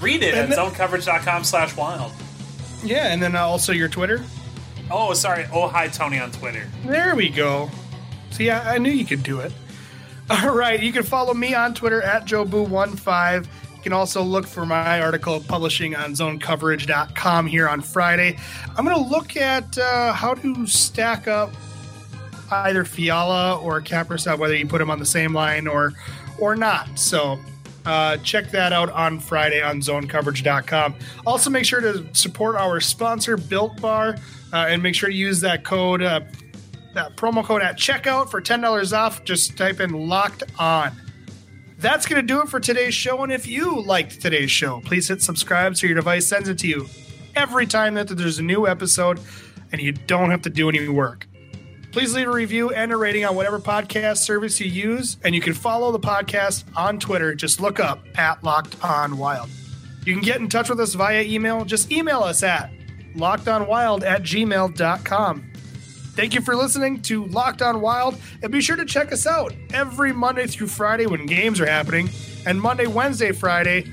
Read 0.00 0.22
it 0.22 0.34
And 0.34 0.52
at 0.52 0.56
the- 0.56 0.62
zonecoverage.com 0.62 1.42
slash 1.42 1.76
wild. 1.76 2.12
Yeah, 2.84 3.08
and 3.12 3.20
then 3.20 3.34
uh, 3.34 3.40
also 3.40 3.72
your 3.72 3.88
Twitter. 3.88 4.22
Oh, 4.90 5.14
sorry. 5.14 5.46
Oh 5.52 5.68
Hi 5.68 5.88
Tony 5.88 6.18
on 6.18 6.30
Twitter. 6.30 6.66
There 6.84 7.14
we 7.16 7.28
go. 7.28 7.70
See, 8.30 8.50
I, 8.50 8.74
I 8.74 8.78
knew 8.78 8.90
you 8.90 9.04
could 9.04 9.22
do 9.22 9.40
it. 9.40 9.52
All 10.30 10.54
right, 10.54 10.82
you 10.82 10.92
can 10.92 11.04
follow 11.04 11.34
me 11.34 11.54
on 11.54 11.72
Twitter 11.72 12.02
at 12.02 12.24
JoeBoo15. 12.24 13.46
You 13.76 13.82
can 13.82 13.92
also 13.92 14.22
look 14.22 14.44
for 14.44 14.66
my 14.66 15.00
article 15.00 15.40
publishing 15.40 15.94
on 15.94 16.12
zonecoverage.com 16.12 17.46
here 17.46 17.68
on 17.68 17.80
Friday. 17.80 18.36
I'm 18.76 18.84
going 18.84 18.96
to 18.96 19.08
look 19.08 19.36
at 19.36 19.78
uh, 19.78 20.12
how 20.12 20.34
to 20.34 20.66
stack 20.66 21.28
up 21.28 21.52
either 22.50 22.84
Fiala 22.84 23.60
or 23.60 23.80
Kaprizov, 23.80 24.38
whether 24.38 24.56
you 24.56 24.66
put 24.66 24.78
them 24.78 24.90
on 24.90 24.98
the 24.98 25.06
same 25.06 25.32
line 25.32 25.68
or 25.68 25.92
or 26.38 26.56
not. 26.56 26.98
So 26.98 27.38
uh, 27.84 28.16
check 28.18 28.50
that 28.50 28.72
out 28.72 28.90
on 28.90 29.20
Friday 29.20 29.62
on 29.62 29.80
zonecoverage.com. 29.80 30.96
Also, 31.24 31.50
make 31.50 31.64
sure 31.64 31.80
to 31.80 32.04
support 32.14 32.56
our 32.56 32.80
sponsor, 32.80 33.36
Built 33.36 33.80
Bar, 33.80 34.16
uh, 34.52 34.66
and 34.68 34.82
make 34.82 34.94
sure 34.94 35.08
to 35.08 35.14
use 35.14 35.40
that 35.40 35.64
code, 35.64 36.02
uh, 36.02 36.20
that 36.94 37.16
promo 37.16 37.44
code 37.44 37.62
at 37.62 37.76
checkout 37.76 38.30
for 38.30 38.40
$10 38.40 38.96
off. 38.96 39.24
Just 39.24 39.56
type 39.56 39.80
in 39.80 39.92
locked 39.92 40.44
on. 40.58 40.92
That's 41.78 42.06
going 42.06 42.20
to 42.20 42.26
do 42.26 42.40
it 42.40 42.48
for 42.48 42.58
today's 42.58 42.94
show. 42.94 43.22
And 43.22 43.32
if 43.32 43.46
you 43.46 43.80
liked 43.82 44.20
today's 44.20 44.50
show, 44.50 44.80
please 44.80 45.08
hit 45.08 45.20
subscribe 45.20 45.76
so 45.76 45.86
your 45.86 45.96
device 45.96 46.26
sends 46.26 46.48
it 46.48 46.58
to 46.60 46.68
you 46.68 46.88
every 47.34 47.66
time 47.66 47.94
that 47.94 48.08
there's 48.08 48.38
a 48.38 48.42
new 48.42 48.66
episode 48.66 49.20
and 49.72 49.80
you 49.80 49.92
don't 49.92 50.30
have 50.30 50.42
to 50.42 50.50
do 50.50 50.68
any 50.68 50.88
work. 50.88 51.26
Please 51.92 52.14
leave 52.14 52.28
a 52.28 52.30
review 52.30 52.70
and 52.70 52.92
a 52.92 52.96
rating 52.96 53.24
on 53.24 53.34
whatever 53.34 53.58
podcast 53.58 54.18
service 54.18 54.60
you 54.60 54.66
use, 54.66 55.16
and 55.24 55.34
you 55.34 55.40
can 55.40 55.54
follow 55.54 55.90
the 55.90 55.98
podcast 55.98 56.64
on 56.76 56.98
Twitter. 56.98 57.34
Just 57.34 57.58
look 57.58 57.80
up 57.80 58.04
at 58.16 58.44
Locked 58.44 58.82
On 58.84 59.16
Wild. 59.16 59.48
You 60.04 60.12
can 60.12 60.22
get 60.22 60.40
in 60.40 60.48
touch 60.48 60.68
with 60.68 60.78
us 60.78 60.92
via 60.92 61.22
email. 61.22 61.64
Just 61.64 61.90
email 61.90 62.20
us 62.20 62.42
at 62.42 62.70
lockedonwild 63.16 64.04
at 64.04 64.22
gmail.com. 64.22 65.52
Thank 66.16 66.34
you 66.34 66.40
for 66.40 66.56
listening 66.56 67.02
to 67.02 67.26
Locked 67.26 67.60
On 67.60 67.80
Wild, 67.80 68.18
and 68.42 68.50
be 68.50 68.62
sure 68.62 68.76
to 68.76 68.86
check 68.86 69.12
us 69.12 69.26
out 69.26 69.52
every 69.74 70.12
Monday 70.12 70.46
through 70.46 70.68
Friday 70.68 71.06
when 71.06 71.26
games 71.26 71.60
are 71.60 71.66
happening, 71.66 72.08
and 72.46 72.60
Monday, 72.60 72.86
Wednesday, 72.86 73.32
Friday, 73.32 73.84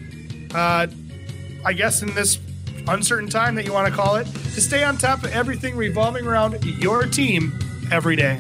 uh, 0.56 0.88
I 1.66 1.74
guess 1.74 2.02
in 2.02 2.14
this 2.14 2.40
uncertain 2.88 3.30
time 3.30 3.56
that 3.56 3.66
you 3.66 3.74
want 3.74 3.88
to 3.90 3.94
call 3.94 4.16
it, 4.16 4.26
to 4.26 4.62
stay 4.62 4.84
on 4.84 4.98
top 4.98 5.24
of 5.24 5.32
everything 5.32 5.76
revolving 5.76 6.26
around 6.26 6.64
your 6.64 7.06
team 7.06 7.58
every 7.92 8.16
day. 8.16 8.38